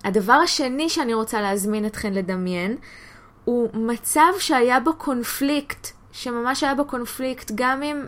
הדבר 0.03 0.33
השני 0.33 0.89
שאני 0.89 1.13
רוצה 1.13 1.41
להזמין 1.41 1.85
אתכן 1.85 2.13
לדמיין, 2.13 2.77
הוא 3.45 3.69
מצב 3.73 4.31
שהיה 4.39 4.79
בו 4.79 4.93
קונפליקט, 4.93 5.87
שממש 6.11 6.63
היה 6.63 6.75
בו 6.75 6.85
קונפליקט, 6.85 7.51
גם 7.55 7.83
אם 7.83 8.05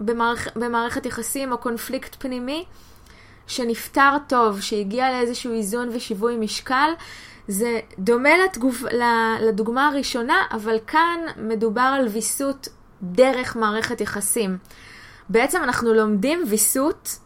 במערכ... 0.00 0.56
במערכת 0.56 1.06
יחסים 1.06 1.52
או 1.52 1.58
קונפליקט 1.58 2.16
פנימי, 2.18 2.64
שנפתר 3.46 4.16
טוב, 4.28 4.60
שהגיע 4.60 5.10
לאיזשהו 5.10 5.52
איזון 5.52 5.88
ושיווי 5.92 6.36
משקל, 6.36 6.90
זה 7.48 7.80
דומה 7.98 8.30
לתגוב, 8.44 8.84
לדוגמה 9.40 9.88
הראשונה, 9.88 10.42
אבל 10.50 10.78
כאן 10.86 11.20
מדובר 11.36 11.94
על 11.98 12.08
ויסות 12.08 12.68
דרך 13.02 13.56
מערכת 13.56 14.00
יחסים. 14.00 14.58
בעצם 15.28 15.62
אנחנו 15.62 15.94
לומדים 15.94 16.44
ויסות, 16.48 17.18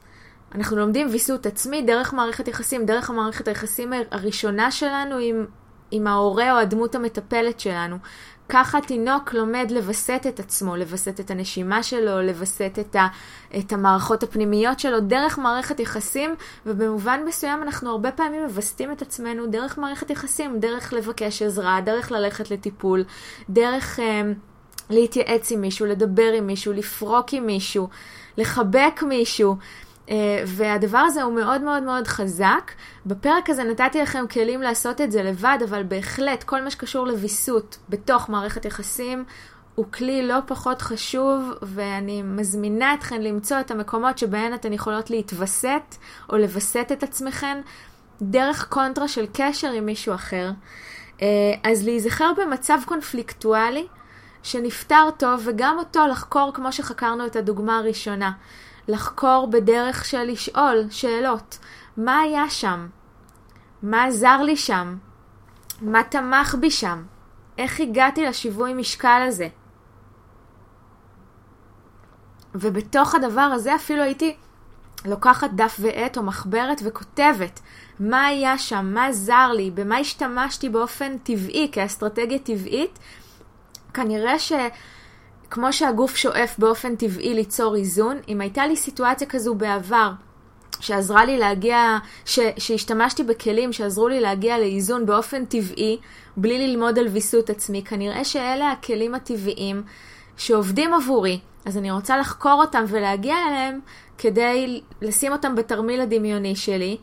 אנחנו 0.55 0.77
לומדים 0.77 1.07
ויסות 1.11 1.47
עצמי 1.47 1.83
דרך 1.83 2.15
מערכת 2.15 2.49
יחסים, 2.49 2.87
דרך 2.87 3.11
המערכת 3.11 3.49
היחסים 3.49 3.93
הראשונה 4.11 4.71
שלנו 4.71 5.17
עם, 5.17 5.47
עם 5.91 6.07
ההורה 6.07 6.53
או 6.53 6.59
הדמות 6.59 6.95
המטפלת 6.95 7.61
שלנו. 7.61 7.97
ככה 8.49 8.81
תינוק 8.81 9.35
לומד 9.35 9.71
לווסת 9.71 10.23
את 10.29 10.41
עצמו, 10.41 10.77
לווסת 10.77 11.21
את 11.21 11.31
הנשימה 11.31 11.83
שלו, 11.83 12.23
לווסת 12.23 12.79
את, 12.81 12.97
ה, 12.97 13.07
את 13.59 13.73
המערכות 13.73 14.23
הפנימיות 14.23 14.81
שלו 14.81 15.01
דרך 15.01 15.39
מערכת 15.39 15.81
יחסים, 15.81 16.35
ובמובן 16.67 17.21
מסוים 17.27 17.63
אנחנו 17.63 17.91
הרבה 17.91 18.11
פעמים 18.11 18.43
מווסתים 18.43 18.93
את 18.93 19.03
עצמנו 19.03 19.47
דרך 19.47 19.79
מערכת 19.79 20.11
יחסים, 20.11 20.61
דרך 20.61 20.93
לבקש 20.93 21.43
עזרה, 21.43 21.81
דרך 21.81 22.11
ללכת 22.13 22.51
לטיפול, 22.51 23.05
דרך 23.51 24.01
אה, 24.01 24.23
להתייעץ 24.91 25.53
עם 25.53 25.61
מישהו, 25.61 25.87
לדבר 25.87 26.33
עם 26.33 26.47
מישהו, 26.47 26.73
לפרוק 26.73 27.33
עם 27.33 27.47
מישהו, 27.47 27.89
לחבק 28.37 29.03
מישהו. 29.03 29.57
אה, 30.11 30.43
והדבר 30.47 30.99
הזה 30.99 31.23
הוא 31.23 31.33
מאוד 31.35 31.61
מאוד 31.61 31.83
מאוד 31.83 32.07
חזק. 32.07 32.73
בפרק 33.07 33.51
הזה 33.51 33.65
נתתי 33.65 34.03
לכם 34.03 34.25
כלים 34.31 34.63
לעשות 34.63 35.01
את 35.01 35.13
זה 35.13 35.23
לבד, 35.23 35.59
אבל 35.65 35.83
בהחלט 35.83 36.43
כל 36.43 36.63
מה 36.63 36.71
שקשור 36.71 37.07
לוויסות 37.07 37.79
בתוך 37.89 38.29
מערכת 38.29 38.65
יחסים 38.65 39.25
הוא 39.75 39.87
כלי 39.93 40.27
לא 40.27 40.39
פחות 40.47 40.83
חשוב, 40.83 41.53
ואני 41.63 42.23
מזמינה 42.23 42.95
אתכן 42.95 43.23
למצוא 43.23 43.61
את 43.61 43.71
המקומות 43.71 44.19
שבהן 44.19 44.55
אתן 44.55 44.73
יכולות 44.73 45.11
להתווסת 45.11 45.97
או 46.31 46.37
לווסת 46.37 46.89
את 46.93 47.03
עצמכן 47.03 47.61
דרך 48.23 48.69
קונטרה 48.69 49.09
של 49.09 49.27
קשר 49.33 49.71
עם 49.73 49.87
מישהו 49.87 50.15
אחר. 50.15 50.51
אה, 51.23 51.27
אז 51.65 51.85
להיזכר 51.85 52.33
במצב 52.37 52.79
קונפליקטואלי 52.87 53.87
שנפתר 54.43 55.09
טוב, 55.19 55.41
וגם 55.45 55.79
אותו 55.79 56.07
לחקור 56.07 56.51
כמו 56.55 56.73
שחקרנו 56.73 57.27
את 57.27 57.37
הדוגמה 57.37 57.79
הראשונה. 57.79 58.33
לחקור 58.89 59.49
בדרך 59.51 60.05
של 60.05 60.23
לשאול 60.23 60.87
שאלות. 60.91 61.59
מה 61.97 62.19
היה 62.19 62.51
שם? 62.51 62.89
מה 63.83 64.05
עזר 64.05 64.43
לי 64.43 64.57
שם? 64.57 64.97
מה 65.81 66.03
תמך 66.03 66.55
בי 66.61 66.71
שם? 66.71 67.05
איך 67.59 67.81
הגעתי 67.81 68.27
לשיווי 68.27 68.75
משקל 68.75 69.23
הזה? 69.29 69.49
ובתוך 72.55 73.15
הדבר 73.15 73.41
הזה 73.41 73.75
אפילו 73.75 74.03
הייתי 74.03 74.37
לוקחת 75.05 75.51
דף 75.51 75.77
ועט 75.81 76.17
או 76.17 76.23
מחברת 76.23 76.81
וכותבת 76.85 77.61
מה 78.01 78.27
היה 78.27 78.59
שם, 78.59 78.91
מה 78.95 79.07
עזר 79.07 79.53
לי, 79.53 79.71
במה 79.71 79.97
השתמשתי 79.97 80.69
באופן 80.69 81.19
טבעי, 81.19 81.69
כאסטרטגיה 81.73 82.39
טבעית. 82.39 82.99
כנראה 83.95 84.39
ש... 84.39 84.53
כמו 85.51 85.73
שהגוף 85.73 86.17
שואף 86.17 86.59
באופן 86.59 86.97
טבעי 86.97 87.35
ליצור 87.35 87.77
איזון, 87.77 88.17
אם 88.29 88.41
הייתה 88.41 88.67
לי 88.67 88.77
סיטואציה 88.77 89.27
כזו 89.27 89.55
בעבר, 89.55 90.11
שעזרה 90.81 91.25
לי 91.25 91.39
להגיע, 91.39 91.99
ש, 92.25 92.39
שהשתמשתי 92.59 93.23
בכלים 93.23 93.73
שעזרו 93.73 94.09
לי 94.09 94.21
להגיע 94.21 94.59
לאיזון 94.59 95.07
באופן 95.07 95.45
טבעי, 95.45 95.99
בלי 96.37 96.69
ללמוד 96.69 96.99
על 96.99 97.09
ויסות 97.09 97.51
עצמי. 97.51 97.83
כנראה 97.85 98.25
שאלה 98.25 98.71
הכלים 98.71 99.15
הטבעיים 99.15 99.83
שעובדים 100.37 100.95
עבורי, 100.95 101.41
אז 101.65 101.77
אני 101.77 101.91
רוצה 101.91 102.19
לחקור 102.19 102.63
אותם 102.65 102.85
ולהגיע 102.89 103.37
אליהם 103.49 103.81
כדי 104.19 104.81
לשים 105.03 105.33
אותם 105.33 105.55
בתרמיל 105.55 106.01
הדמיוני 106.01 106.57
שלי 106.57 106.97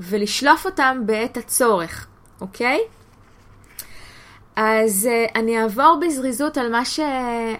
ולשלוף 0.00 0.66
אותם 0.66 1.02
בעת 1.06 1.36
הצורך, 1.36 2.06
אוקיי? 2.40 2.80
אז 4.62 5.08
uh, 5.10 5.32
אני 5.34 5.62
אעבור 5.62 6.00
בזריזות 6.06 6.58
על 6.58 6.72
מה, 6.72 6.84
ש... 6.84 7.00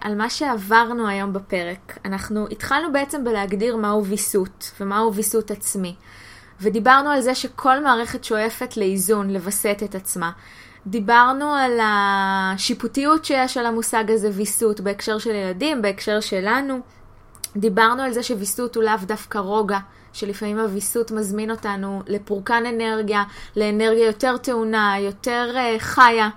על 0.00 0.14
מה 0.14 0.30
שעברנו 0.30 1.08
היום 1.08 1.32
בפרק. 1.32 1.98
אנחנו 2.04 2.46
התחלנו 2.50 2.92
בעצם 2.92 3.24
בלהגדיר 3.24 3.76
מהו 3.76 4.06
ויסות 4.06 4.70
ומהו 4.80 5.14
ויסות 5.14 5.50
עצמי. 5.50 5.94
ודיברנו 6.60 7.10
על 7.10 7.20
זה 7.20 7.34
שכל 7.34 7.82
מערכת 7.82 8.24
שואפת 8.24 8.76
לאיזון, 8.76 9.30
לווסת 9.30 9.82
את 9.84 9.94
עצמה. 9.94 10.30
דיברנו 10.86 11.54
על 11.54 11.78
השיפוטיות 11.82 13.24
שיש 13.24 13.56
על 13.56 13.66
המושג 13.66 14.10
הזה 14.10 14.30
ויסות 14.32 14.80
בהקשר 14.80 15.18
של 15.18 15.34
ילדים, 15.34 15.82
בהקשר 15.82 16.20
שלנו. 16.20 16.80
דיברנו 17.56 18.02
על 18.02 18.12
זה 18.12 18.22
שוויסות 18.22 18.76
הוא 18.76 18.84
לאו 18.84 18.94
דווקא 19.02 19.38
רוגע, 19.38 19.78
שלפעמים 20.12 20.58
הוויסות 20.58 21.10
מזמין 21.10 21.50
אותנו 21.50 22.02
לפורקן 22.06 22.66
אנרגיה, 22.66 23.24
לאנרגיה 23.56 24.06
יותר 24.06 24.36
טעונה, 24.36 24.94
יותר 24.98 25.54
uh, 25.54 25.78
חיה. 25.78 26.28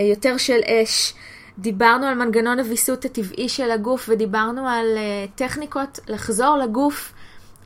אה, 0.00 0.04
יותר 0.04 0.36
של 0.36 0.60
אש. 0.66 1.14
דיברנו 1.58 2.06
על 2.06 2.14
מנגנון 2.14 2.58
הוויסות 2.58 3.04
הטבעי 3.04 3.48
של 3.48 3.70
הגוף 3.70 4.08
ודיברנו 4.12 4.68
על 4.68 4.86
uh, 4.96 5.38
טכניקות 5.38 6.00
לחזור 6.08 6.56
לגוף 6.56 7.12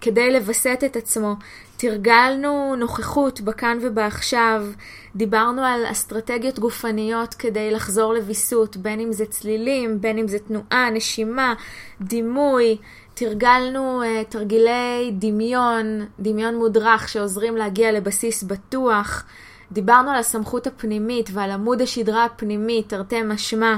כדי 0.01 0.33
לווסת 0.33 0.81
את 0.87 0.97
עצמו. 0.97 1.35
תרגלנו 1.77 2.77
נוכחות 2.77 3.40
בכאן 3.40 3.79
ובעכשיו, 3.83 4.66
דיברנו 5.16 5.64
על 5.64 5.81
אסטרטגיות 5.90 6.59
גופניות 6.59 7.35
כדי 7.35 7.70
לחזור 7.70 8.14
לוויסות, 8.14 8.77
בין 8.77 9.01
אם 9.01 9.12
זה 9.12 9.27
צלילים, 9.27 10.01
בין 10.01 10.18
אם 10.18 10.29
זה 10.29 10.38
תנועה, 10.38 10.90
נשימה, 10.90 11.55
דימוי. 12.01 12.77
תרגלנו 13.14 14.03
uh, 14.03 14.25
תרגילי 14.29 15.11
דמיון, 15.12 16.07
דמיון 16.20 16.55
מודרך 16.55 17.09
שעוזרים 17.09 17.57
להגיע 17.57 17.92
לבסיס 17.92 18.42
בטוח. 18.42 19.25
דיברנו 19.74 20.10
על 20.10 20.16
הסמכות 20.16 20.66
הפנימית 20.66 21.30
ועל 21.32 21.50
עמוד 21.50 21.82
השדרה 21.82 22.24
הפנימי, 22.24 22.82
תרתי 22.82 23.22
משמע. 23.22 23.76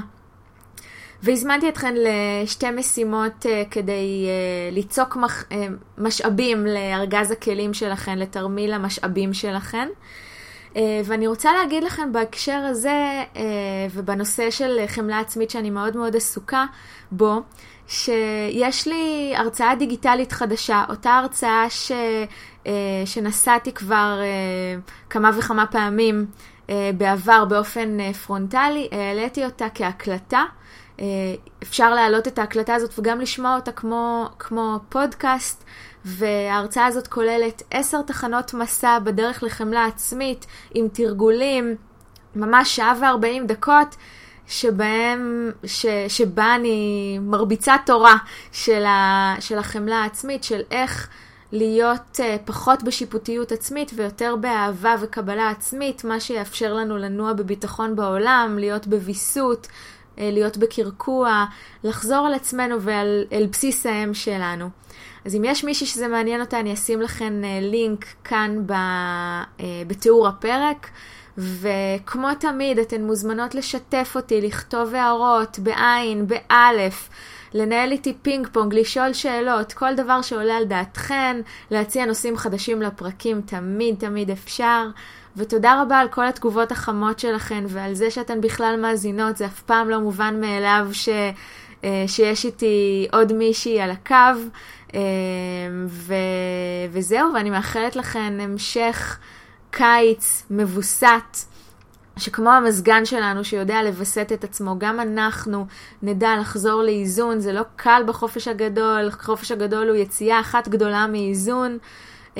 והזמנתי 1.22 1.68
אתכן 1.68 1.94
לשתי 1.96 2.70
משימות 2.70 3.46
uh, 3.46 3.48
כדי 3.70 4.26
uh, 4.26 4.74
ליצוק 4.74 5.16
מח, 5.16 5.42
uh, 5.42 5.54
משאבים 5.98 6.66
לארגז 6.66 7.30
הכלים 7.30 7.74
שלכן, 7.74 8.18
לתרמיל 8.18 8.72
המשאבים 8.72 9.34
שלכן. 9.34 9.88
Uh, 10.72 10.78
ואני 11.04 11.26
רוצה 11.26 11.52
להגיד 11.52 11.84
לכם 11.84 12.12
בהקשר 12.12 12.60
הזה 12.70 13.24
uh, 13.34 13.38
ובנושא 13.92 14.50
של 14.50 14.80
חמלה 14.86 15.20
עצמית 15.20 15.50
שאני 15.50 15.70
מאוד 15.70 15.96
מאוד 15.96 16.16
עסוקה 16.16 16.66
בו, 17.12 17.40
שיש 17.88 18.88
לי 18.88 19.32
הרצאה 19.36 19.74
דיגיטלית 19.74 20.32
חדשה, 20.32 20.84
אותה 20.88 21.10
הרצאה 21.10 21.70
ש... 21.70 21.92
אה, 21.92 22.24
שנסעתי 23.04 23.72
כבר 23.72 24.20
אה, 24.22 24.80
כמה 25.10 25.30
וכמה 25.38 25.66
פעמים 25.66 26.26
אה, 26.70 26.90
בעבר 26.96 27.44
באופן 27.44 28.12
פרונטלי, 28.12 28.88
העליתי 28.92 29.44
אותה 29.44 29.66
כהקלטה. 29.74 30.44
אפשר 31.62 31.94
להעלות 31.94 32.28
את 32.28 32.38
ההקלטה 32.38 32.74
הזאת 32.74 32.98
וגם 32.98 33.20
לשמוע 33.20 33.54
אותה 33.56 33.72
כמו, 33.72 34.28
כמו 34.38 34.78
פודקאסט. 34.88 35.64
וההרצאה 36.06 36.86
הזאת 36.86 37.06
כוללת 37.06 37.62
עשר 37.70 38.02
תחנות 38.02 38.54
מסע 38.54 38.98
בדרך 38.98 39.42
לחמלה 39.42 39.84
עצמית 39.84 40.46
עם 40.74 40.88
תרגולים, 40.88 41.76
ממש 42.36 42.76
שעה 42.76 42.94
וארבעים 43.00 43.46
דקות, 43.46 43.96
שבהם, 44.46 45.50
ש, 45.64 45.86
שבה 46.08 46.54
אני 46.54 47.18
מרביצה 47.22 47.76
תורה 47.86 48.16
של, 48.52 48.84
ה, 48.84 49.34
של 49.40 49.58
החמלה 49.58 49.96
העצמית, 49.96 50.44
של 50.44 50.60
איך 50.70 51.08
להיות 51.52 52.20
uh, 52.20 52.22
פחות 52.44 52.82
בשיפוטיות 52.82 53.52
עצמית 53.52 53.90
ויותר 53.94 54.36
באהבה 54.36 54.94
וקבלה 55.00 55.50
עצמית, 55.50 56.04
מה 56.04 56.20
שיאפשר 56.20 56.74
לנו 56.74 56.96
לנוע 56.96 57.32
בביטחון 57.32 57.96
בעולם, 57.96 58.56
להיות 58.60 58.86
בוויסות, 58.86 59.66
uh, 59.66 60.18
להיות 60.18 60.56
בקרקוע, 60.56 61.44
לחזור 61.84 62.26
על 62.26 62.34
עצמנו 62.34 62.82
ואל 62.82 63.46
בסיס 63.52 63.86
האם 63.86 64.14
שלנו. 64.14 64.68
אז 65.24 65.34
אם 65.34 65.44
יש 65.44 65.64
מישהי 65.64 65.86
שזה 65.86 66.08
מעניין 66.08 66.40
אותה, 66.40 66.60
אני 66.60 66.72
אשים 66.74 67.02
לכם 67.02 67.42
uh, 67.42 67.64
לינק 67.64 68.04
כאן 68.24 68.66
ב, 68.66 68.72
uh, 68.72 69.62
בתיאור 69.86 70.28
הפרק. 70.28 70.90
וכמו 71.38 72.28
תמיד, 72.40 72.78
אתן 72.78 73.04
מוזמנות 73.04 73.54
לשתף 73.54 74.12
אותי, 74.16 74.40
לכתוב 74.40 74.94
הערות, 74.94 75.58
בעין, 75.58 76.26
באלף. 76.26 77.08
לנהל 77.56 77.92
איתי 77.92 78.14
פינג 78.22 78.48
פונג, 78.52 78.74
לשאול 78.74 79.12
שאלות, 79.12 79.72
כל 79.72 79.94
דבר 79.94 80.22
שעולה 80.22 80.56
על 80.56 80.64
דעתכן, 80.64 81.40
להציע 81.70 82.06
נושאים 82.06 82.36
חדשים 82.36 82.82
לפרקים, 82.82 83.40
תמיד 83.40 83.94
תמיד 83.98 84.30
אפשר. 84.30 84.86
ותודה 85.36 85.82
רבה 85.82 85.98
על 85.98 86.08
כל 86.08 86.26
התגובות 86.26 86.72
החמות 86.72 87.18
שלכן 87.18 87.64
ועל 87.68 87.94
זה 87.94 88.10
שאתן 88.10 88.40
בכלל 88.40 88.78
מאזינות, 88.82 89.36
זה 89.36 89.46
אף 89.46 89.62
פעם 89.62 89.88
לא 89.88 90.00
מובן 90.00 90.40
מאליו 90.40 90.88
ש, 90.92 91.08
אה, 91.84 92.04
שיש 92.06 92.44
איתי 92.44 93.08
עוד 93.12 93.32
מישהי 93.32 93.80
על 93.80 93.90
הקו. 93.90 94.14
אה, 94.94 95.00
ו, 95.86 96.14
וזהו, 96.90 97.34
ואני 97.34 97.50
מאחלת 97.50 97.96
לכן 97.96 98.40
המשך 98.40 99.18
קיץ 99.70 100.46
מבוסת. 100.50 101.55
שכמו 102.18 102.50
המזגן 102.50 103.04
שלנו 103.04 103.44
שיודע 103.44 103.82
לווסת 103.82 104.32
את 104.34 104.44
עצמו, 104.44 104.78
גם 104.78 105.00
אנחנו 105.00 105.66
נדע 106.02 106.30
לחזור 106.40 106.82
לאיזון, 106.82 107.40
זה 107.40 107.52
לא 107.52 107.62
קל 107.76 108.02
בחופש 108.06 108.48
הגדול, 108.48 109.10
חופש 109.10 109.52
הגדול 109.52 109.88
הוא 109.88 109.96
יציאה 109.96 110.40
אחת 110.40 110.68
גדולה 110.68 111.06
מאיזון. 111.06 111.78
Uh, 112.34 112.38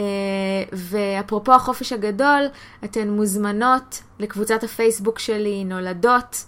ואפרופו 0.72 1.52
החופש 1.52 1.92
הגדול, 1.92 2.42
אתן 2.84 3.08
מוזמנות 3.08 4.02
לקבוצת 4.18 4.64
הפייסבוק 4.64 5.18
שלי, 5.18 5.64
נולדות. 5.64 6.44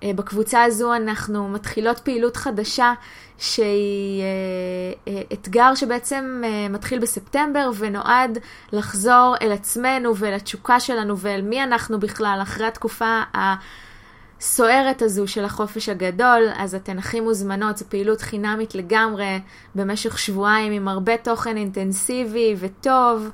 Uh, 0.00 0.06
בקבוצה 0.16 0.62
הזו 0.62 0.94
אנחנו 0.94 1.48
מתחילות 1.48 1.98
פעילות 1.98 2.36
חדשה 2.36 2.92
שהיא 3.38 4.22
אה, 4.22 5.12
אה, 5.12 5.22
אתגר 5.32 5.74
שבעצם 5.74 6.42
אה, 6.44 6.68
מתחיל 6.68 6.98
בספטמבר 6.98 7.70
ונועד 7.78 8.38
לחזור 8.72 9.34
אל 9.42 9.52
עצמנו 9.52 10.16
ואל 10.16 10.34
התשוקה 10.34 10.80
שלנו 10.80 11.18
ואל 11.18 11.42
מי 11.42 11.62
אנחנו 11.62 12.00
בכלל 12.00 12.38
אחרי 12.42 12.66
התקופה 12.66 13.22
הסוערת 13.34 15.02
הזו 15.02 15.28
של 15.28 15.44
החופש 15.44 15.88
הגדול, 15.88 16.42
אז 16.56 16.74
אתן 16.74 16.98
הכי 16.98 17.20
מוזמנות, 17.20 17.76
זו 17.76 17.84
פעילות 17.88 18.20
חינמית 18.20 18.74
לגמרי 18.74 19.40
במשך 19.74 20.18
שבועיים 20.18 20.72
עם 20.72 20.88
הרבה 20.88 21.16
תוכן 21.16 21.56
אינטנסיבי 21.56 22.54
וטוב. 22.58 23.30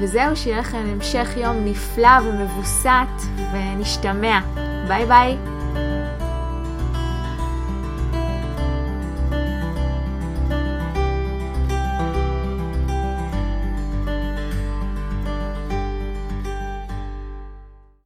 וזהו, 0.00 0.36
שיהיה 0.36 0.58
לכם 0.58 0.78
המשך 0.92 1.28
יום 1.36 1.64
נפלא 1.64 2.18
ומבוסת 2.24 3.22
ונשתמע. 3.52 4.40
ביי 4.88 5.06
ביי. 5.06 5.59